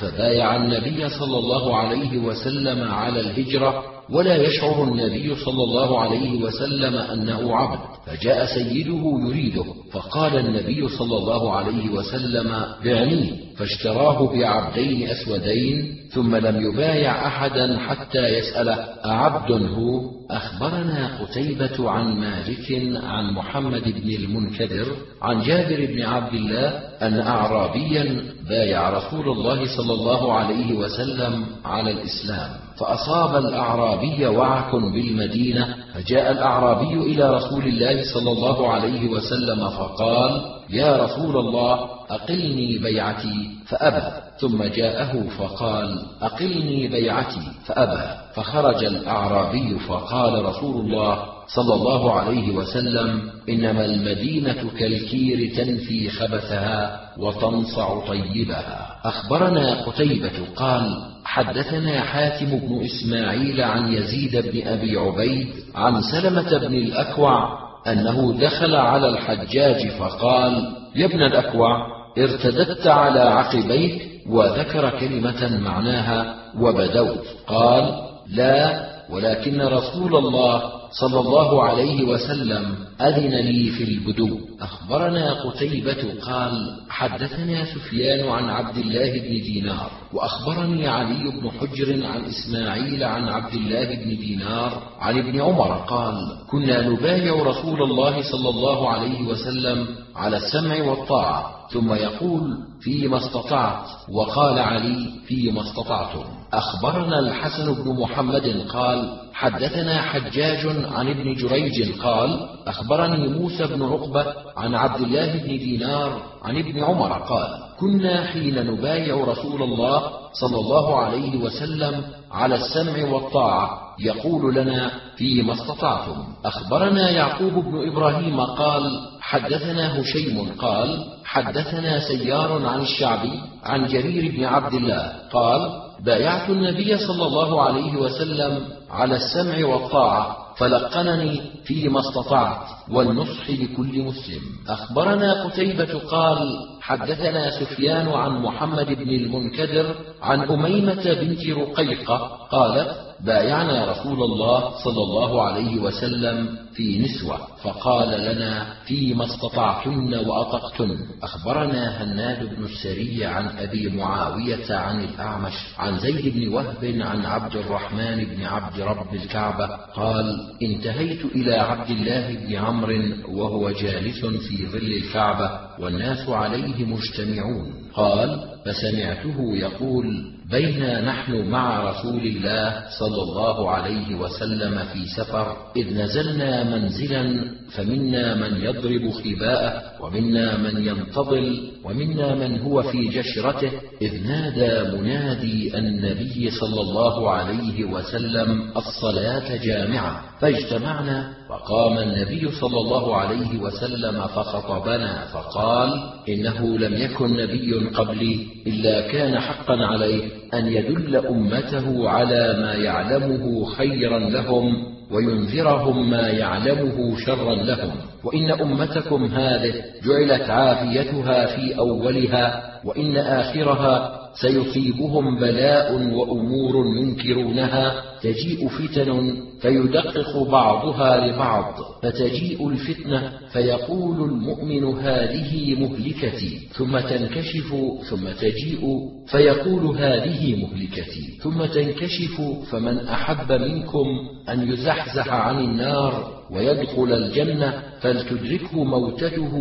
فبايع 0.00 0.56
النبي 0.56 1.08
صلى 1.08 1.38
الله 1.38 1.76
عليه 1.76 2.18
وسلم 2.18 2.90
على 2.90 3.20
الهجرة 3.20 3.84
ولا 4.10 4.36
يشعر 4.36 4.84
النبي 4.84 5.34
صلى 5.34 5.64
الله 5.64 6.00
عليه 6.00 6.42
وسلم 6.42 6.94
أنه 6.96 7.56
عبد 7.56 7.80
فجاء 8.06 8.46
سيده 8.46 9.02
يريده. 9.26 9.64
فقال 9.92 10.36
النبي 10.38 10.88
صلى 10.88 11.16
الله 11.16 11.52
عليه 11.56 11.90
وسلم 11.90 12.64
بعنيه 12.84 13.32
فاشتراه 13.56 14.32
بعبدين 14.32 15.08
أسودين 15.08 15.96
ثم 16.10 16.36
لم 16.36 16.70
يبايع 16.70 17.26
أحدا 17.26 17.78
حتى 17.78 18.28
يسأله 18.38 18.74
أعبد 19.06 19.52
هو؟ 19.52 20.22
أخبرنا 20.30 21.18
قتيبة 21.22 21.90
عن 21.90 22.20
مالك 22.20 22.96
عن 23.04 23.34
محمد 23.34 23.82
بن 23.84 24.10
المنكدر 24.10 24.86
عن 25.22 25.42
جابر 25.42 25.86
بن 25.86 26.02
عبد 26.02 26.34
الله 26.34 26.68
أن 27.02 27.20
أعرابيا 27.20 28.22
بايع 28.48 28.90
رسول 28.90 29.28
الله 29.28 29.76
صلى 29.76 29.92
الله 29.92 30.32
عليه 30.32 30.74
وسلم 30.74 31.46
على 31.64 31.90
الإسلام 31.90 32.50
فأصاب 32.76 33.44
الأعرابي 33.44 34.26
وعك 34.26 34.74
بالمدينة 34.74 35.76
فجاء 35.94 36.32
الأعرابي 36.32 36.94
إلى 36.94 37.30
رسول 37.30 37.64
الله 37.66 38.02
صلى 38.14 38.32
الله 38.32 38.68
عليه 38.72 39.08
وسلم 39.08 39.68
فقال 39.70 40.40
يا 40.70 40.96
رسول 40.96 41.36
الله 41.36 41.88
أقلني 42.10 42.78
بيعتي 42.78 43.50
فأبى 43.66 44.22
ثم 44.38 44.62
جاءه 44.64 45.24
فقال 45.38 46.02
أقلني 46.22 46.88
بيعتي 46.88 47.40
فأبى 47.64 48.02
فخرج 48.34 48.84
الأعرابي 48.84 49.78
فقال 49.78 50.44
رسول 50.44 50.80
الله 50.86 51.31
صلى 51.46 51.74
الله 51.74 52.12
عليه 52.12 52.50
وسلم 52.54 53.30
إنما 53.48 53.84
المدينة 53.84 54.70
كالكير 54.78 55.54
تنفي 55.56 56.10
خبثها 56.10 57.00
وتنصع 57.18 58.06
طيبها. 58.06 59.00
أخبرنا 59.04 59.82
قتيبة 59.82 60.32
قال 60.56 61.12
حدثنا 61.24 62.00
حاتم 62.00 62.46
بن 62.46 62.84
إسماعيل 62.84 63.60
عن 63.60 63.92
يزيد 63.92 64.36
بن 64.36 64.68
أبي 64.68 64.96
عبيد 64.96 65.48
عن 65.74 66.02
سلمة 66.02 66.58
بن 66.58 66.74
الأكوع 66.74 67.58
أنه 67.86 68.38
دخل 68.40 68.74
على 68.74 69.08
الحجاج 69.08 69.88
فقال 69.88 70.72
يا 70.96 71.06
ابن 71.06 71.22
الأكوع 71.22 71.86
ارتددت 72.18 72.86
على 72.86 73.20
عقبيك 73.20 74.02
وذكر 74.28 74.90
كلمة 75.00 75.58
معناها 75.58 76.34
وبدوت 76.60 77.24
قال 77.46 77.94
لا 78.28 78.86
ولكن 79.10 79.60
رسول 79.62 80.16
الله 80.16 80.62
صلى 80.92 81.20
الله 81.20 81.62
عليه 81.62 82.04
وسلم 82.04 82.74
أذن 83.00 83.34
لي 83.34 83.70
في 83.70 83.84
البدو 83.84 84.38
أخبرنا 84.60 85.32
قتيبة 85.32 86.20
قال 86.22 86.80
حدثنا 86.88 87.64
سفيان 87.64 88.28
عن 88.28 88.48
عبد 88.50 88.76
الله 88.78 89.12
بن 89.12 89.42
دينار 89.42 89.90
وأخبرني 90.12 90.88
علي 90.88 91.30
بن 91.30 91.50
حجر 91.50 92.06
عن 92.06 92.24
إسماعيل 92.24 93.04
عن 93.04 93.28
عبد 93.28 93.54
الله 93.54 93.84
بن 93.84 94.16
دينار 94.16 94.82
عن 95.00 95.18
ابن 95.18 95.40
عمر 95.40 95.84
قال 95.88 96.14
كنا 96.50 96.88
نبايع 96.88 97.42
رسول 97.42 97.82
الله 97.82 98.22
صلى 98.22 98.48
الله 98.48 98.88
عليه 98.90 99.22
وسلم 99.22 99.86
على 100.16 100.36
السمع 100.36 100.82
والطاعة 100.82 101.68
ثم 101.72 101.92
يقول 101.92 102.56
فيما 102.80 103.16
استطعت 103.16 103.86
وقال 104.08 104.58
علي 104.58 105.10
فيما 105.26 105.60
استطعتم. 105.62 106.24
أخبرنا 106.52 107.18
الحسن 107.18 107.74
بن 107.74 108.00
محمد 108.00 108.66
قال 108.68 109.18
حدثنا 109.32 110.02
حجاج 110.02 110.66
عن 110.92 111.08
ابن 111.08 111.34
جريج 111.34 112.00
قال 112.00 112.48
أخبرني 112.66 113.28
موسى 113.28 113.66
بن 113.66 113.82
عقبة 113.82 114.26
عن 114.56 114.74
عبد 114.74 115.00
الله 115.00 115.32
بن 115.32 115.48
دينار 115.48 116.22
عن 116.42 116.56
ابن 116.56 116.84
عمر 116.84 117.12
قال 117.12 117.48
كنا 117.80 118.24
حين 118.24 118.66
نبايع 118.66 119.16
رسول 119.16 119.62
الله 119.62 120.02
صلى 120.32 120.60
الله 120.60 120.96
عليه 120.96 121.36
وسلم 121.36 122.04
على 122.32 122.54
السمع 122.54 123.12
والطاعة 123.12 123.70
يقول 124.00 124.54
لنا 124.54 124.90
فيما 125.16 125.52
استطعتم. 125.52 126.24
أخبرنا 126.44 127.10
يعقوب 127.10 127.52
بن 127.52 127.88
إبراهيم 127.92 128.40
قال 128.40 129.00
حدثنا 129.20 130.00
هشيم 130.00 130.52
قال 130.58 131.04
حدثنا 131.24 131.98
سيار 132.00 132.66
عن 132.66 132.80
الشعبي 132.80 133.40
عن 133.64 133.86
جرير 133.86 134.32
بن 134.36 134.44
عبد 134.44 134.74
الله 134.74 135.12
قال 135.32 135.91
بايعت 136.04 136.50
النبي 136.50 136.98
صلى 136.98 137.26
الله 137.26 137.62
عليه 137.62 137.96
وسلم 137.96 138.64
على 138.90 139.16
السمع 139.16 139.66
والطاعة 139.66 140.36
فلقنني 140.56 141.40
فيما 141.64 142.00
استطعت 142.00 142.66
والنصح 142.90 143.50
لكل 143.50 144.02
مسلم. 144.02 144.42
أخبرنا 144.68 145.44
قتيبة 145.44 145.98
قال 145.98 146.56
حدثنا 146.80 147.50
سفيان 147.50 148.08
عن 148.08 148.30
محمد 148.42 148.86
بن 148.86 149.10
المنكدر 149.10 149.94
عن 150.22 150.40
أميمة 150.40 151.04
بنت 151.04 151.46
رقيقة 151.46 152.16
قالت 152.50 153.11
بايعنا 153.24 153.90
رسول 153.92 154.22
الله 154.22 154.70
صلى 154.84 155.02
الله 155.02 155.42
عليه 155.42 155.80
وسلم 155.80 156.58
في 156.74 156.98
نسوة 156.98 157.38
فقال 157.62 158.20
لنا 158.20 158.66
فيما 158.84 159.24
استطعتن 159.24 160.14
وأطقتن. 160.14 160.96
أخبرنا 161.22 162.02
هناد 162.02 162.56
بن 162.56 162.64
السري 162.64 163.24
عن 163.24 163.48
أبي 163.58 163.88
معاوية 163.88 164.74
عن 164.74 165.04
الأعمش 165.04 165.52
عن 165.78 165.98
زيد 165.98 166.34
بن 166.34 166.48
وهب 166.54 166.84
عن 167.00 167.26
عبد 167.26 167.56
الرحمن 167.56 168.24
بن 168.24 168.44
عبد 168.44 168.80
رب 168.80 169.14
الكعبة 169.14 169.66
قال 169.66 170.24
انتهيت 170.62 171.24
إلى 171.24 171.54
عبد 171.54 171.90
الله 171.90 172.34
بن 172.34 172.54
عمرو 172.54 173.02
وهو 173.28 173.70
جالس 173.70 174.24
في 174.24 174.66
ظل 174.66 174.92
الكعبة 174.92 175.50
والناس 175.78 176.28
عليه 176.28 176.84
مجتمعون. 176.84 177.72
قال 177.94 178.52
فسمعته 178.66 179.56
يقول 179.56 180.32
بينا 180.52 181.00
نحن 181.00 181.48
مع 181.48 181.90
رسول 181.90 182.20
الله 182.20 182.84
صلى 182.98 183.22
الله 183.22 183.70
عليه 183.70 184.14
وسلم 184.14 184.78
في 184.92 185.06
سفر 185.16 185.56
إذ 185.76 185.96
نزلنا 186.02 186.64
منزلا 186.64 187.44
فمنا 187.74 188.34
من 188.34 188.60
يضرب 188.64 189.10
خباءه 189.10 189.82
ومنا 190.02 190.56
من 190.56 190.86
ينتظل 190.86 191.70
ومنا 191.84 192.34
من 192.34 192.60
هو 192.60 192.82
في 192.82 193.08
جشرته 193.08 193.72
إذ 194.02 194.26
نادى 194.26 194.96
منادي 194.96 195.78
النبي 195.78 196.50
صلى 196.50 196.80
الله 196.80 197.30
عليه 197.30 197.84
وسلم 197.84 198.70
الصلاة 198.76 199.56
جامعة 199.56 200.22
فاجتمعنا 200.40 201.32
فقام 201.48 201.98
النبي 201.98 202.50
صلى 202.60 202.80
الله 202.80 203.16
عليه 203.16 203.58
وسلم 203.58 204.20
فخطبنا 204.20 205.24
فقال 205.32 205.90
إنه 206.28 206.78
لم 206.78 206.94
يكن 206.94 207.36
نبي 207.36 207.88
قبلي 207.94 208.46
إلا 208.66 209.00
كان 209.12 209.40
حقا 209.40 209.76
عليه 209.86 210.24
أن 210.54 210.66
يدل 210.66 211.16
أمته 211.16 212.08
على 212.08 212.56
ما 212.62 212.74
يعلمه 212.74 213.64
خيرا 213.64 214.18
لهم 214.18 214.86
وينذرهم 215.10 216.10
ما 216.10 216.28
يعلمه 216.28 217.16
شرا 217.26 217.54
لهم. 217.54 218.11
وإن 218.24 218.50
أمتكم 218.50 219.24
هذه 219.24 219.74
جعلت 220.04 220.50
عافيتها 220.50 221.56
في 221.56 221.78
أولها 221.78 222.72
وإن 222.84 223.16
آخرها 223.16 224.22
سيصيبهم 224.34 225.38
بلاء 225.38 225.94
وأمور 225.94 226.86
ينكرونها 226.86 228.02
تجيء 228.22 228.68
فتن 228.68 229.34
فيدقق 229.60 230.42
بعضها 230.42 231.26
لبعض 231.26 231.74
فتجيء 232.02 232.68
الفتنة 232.68 233.32
فيقول 233.52 234.30
المؤمن 234.30 234.84
هذه 234.84 235.80
مهلكتي 235.80 236.68
ثم 236.72 236.98
تنكشف 236.98 237.74
ثم 238.10 238.28
تجيء 238.40 238.98
فيقول 239.26 239.96
هذه 239.96 240.66
مهلكتي 240.66 241.38
ثم 241.42 241.64
تنكشف 241.64 242.40
فمن 242.70 242.98
أحب 242.98 243.52
منكم 243.52 244.06
أن 244.48 244.72
يزحزح 244.72 245.32
عن 245.32 245.58
النار 245.58 246.42
ويدخل 246.50 247.12
الجنة 247.12 247.91
فلتدركه 248.02 248.84
موتته 248.84 249.52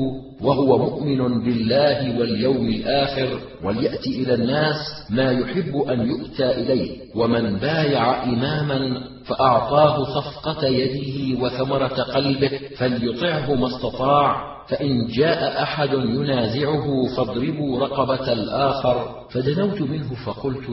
وهو 0.42 0.78
مؤمن 0.78 1.44
بالله 1.44 2.20
واليوم 2.20 2.68
الآخر 2.68 3.40
وليات 3.64 4.08
إلى 4.08 4.34
الناس 4.34 4.76
ما 5.10 5.32
يحب 5.32 5.76
أن 5.90 6.08
يؤتى 6.08 6.52
إليه. 6.52 6.98
ومن 7.16 7.58
بايع 7.58 8.24
إماما 8.24 9.02
فأعطاه 9.26 10.04
صفقة 10.04 10.68
يده 10.68 11.42
وثمرة 11.42 11.88
قلبه 11.88 12.60
فليطعه 12.78 13.56
ما 13.56 13.68
استطاع 13.68 14.52
فإن 14.68 15.08
جاء 15.08 15.64
أحد 15.64 15.94
ينازعه 15.94 17.16
فاضربوا 17.18 17.80
رقبة 17.80 18.34
الآخر. 18.34 19.21
فدنوت 19.34 19.82
منه 19.82 20.16
فقلت 20.26 20.66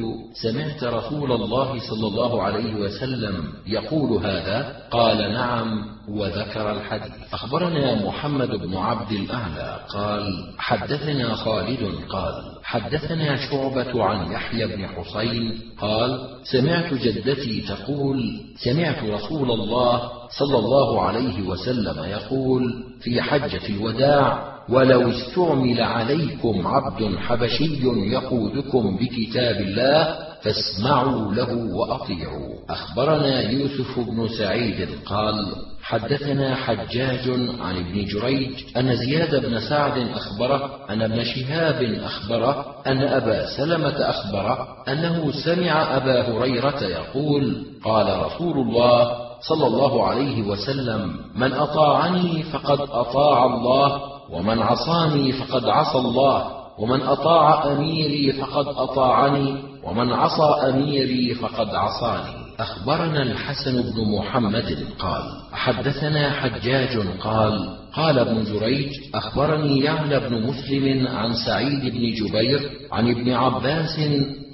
سمعت 0.42 0.84
رسول 0.84 1.32
الله 1.32 1.78
صلى 1.90 2.06
الله 2.06 2.42
عليه 2.42 2.74
وسلم 2.74 3.44
يقول 3.66 4.26
هذا؟ 4.26 4.76
قال 4.90 5.32
نعم 5.32 5.84
وذكر 6.08 6.72
الحديث. 6.72 7.12
أخبرنا 7.32 8.06
محمد 8.06 8.48
بن 8.50 8.76
عبد 8.76 9.12
الأعلى 9.12 9.80
قال 9.88 10.54
حدثنا 10.58 11.34
خالد 11.34 11.94
قال 12.08 12.34
حدثنا 12.62 13.36
شعبة 13.50 14.04
عن 14.04 14.32
يحيى 14.32 14.66
بن 14.76 14.86
حسين 14.86 15.60
قال 15.80 16.28
سمعت 16.44 16.94
جدتي 16.94 17.60
تقول 17.60 18.40
سمعت 18.64 19.04
رسول 19.04 19.50
الله 19.50 20.10
صلى 20.38 20.58
الله 20.58 21.02
عليه 21.02 21.48
وسلم 21.48 22.04
يقول 22.04 22.84
في 23.00 23.22
حجة 23.22 23.66
الوداع 23.68 24.57
ولو 24.70 25.11
استعمل 25.11 25.81
عليكم 25.81 26.66
عبد 26.66 27.16
حبشي 27.16 27.78
يقودكم 28.12 28.96
بكتاب 28.96 29.57
الله 29.61 30.28
فاسمعوا 30.42 31.35
له 31.35 31.54
وأطيعوا. 31.74 32.54
أخبرنا 32.70 33.50
يوسف 33.50 33.98
بن 33.98 34.28
سعيد 34.38 34.88
قال 35.07 35.54
حدثنا 35.83 36.54
حجاج 36.54 37.31
عن 37.61 37.76
ابن 37.76 38.04
جريج 38.04 38.50
أن 38.76 38.96
زياد 38.96 39.46
بن 39.46 39.61
سعد 39.61 40.09
أخبره 40.14 40.70
أن 40.90 41.02
ابن 41.02 41.24
شهاب 41.24 41.83
أخبره 42.04 42.74
أن 42.87 43.02
أبا 43.02 43.57
سلمة 43.57 43.96
أخبره 44.11 44.68
أنه 44.88 45.33
سمع 45.44 45.96
أبا 45.96 46.22
هريرة 46.22 46.83
يقول 46.85 47.66
قال 47.85 48.22
رسول 48.26 48.59
الله 48.59 49.11
صلى 49.48 49.66
الله 49.66 50.07
عليه 50.07 50.42
وسلم 50.42 51.16
من 51.37 51.52
أطاعني 51.52 52.42
فقد 52.42 52.81
أطاع 52.81 53.44
الله 53.44 54.17
ومن 54.32 54.62
عصاني 54.62 55.32
فقد 55.32 55.64
عصى 55.64 55.98
الله 55.98 56.44
ومن 56.78 57.00
أطاع 57.00 57.72
أميري 57.72 58.32
فقد 58.32 58.66
أطاعني 58.66 59.54
ومن 59.84 60.12
عصى 60.12 60.68
أميري 60.68 61.34
فقد 61.34 61.74
عصاني. 61.74 62.48
أخبرنا 62.60 63.22
الحسن 63.22 63.82
بن 63.82 64.18
محمد 64.18 64.78
قال 64.98 65.22
حدثنا 65.52 66.30
حجاج 66.30 66.98
قال 67.20 67.76
قال 67.92 68.18
ابن 68.18 68.44
جريج 68.44 68.90
أخبرني 69.14 69.80
يعلى 69.80 70.20
بن 70.20 70.46
مسلم 70.46 71.06
عن 71.06 71.34
سعيد 71.46 71.80
بن 71.80 72.12
جبير 72.14 72.70
عن 72.92 73.10
ابن 73.10 73.32
عباس 73.32 73.98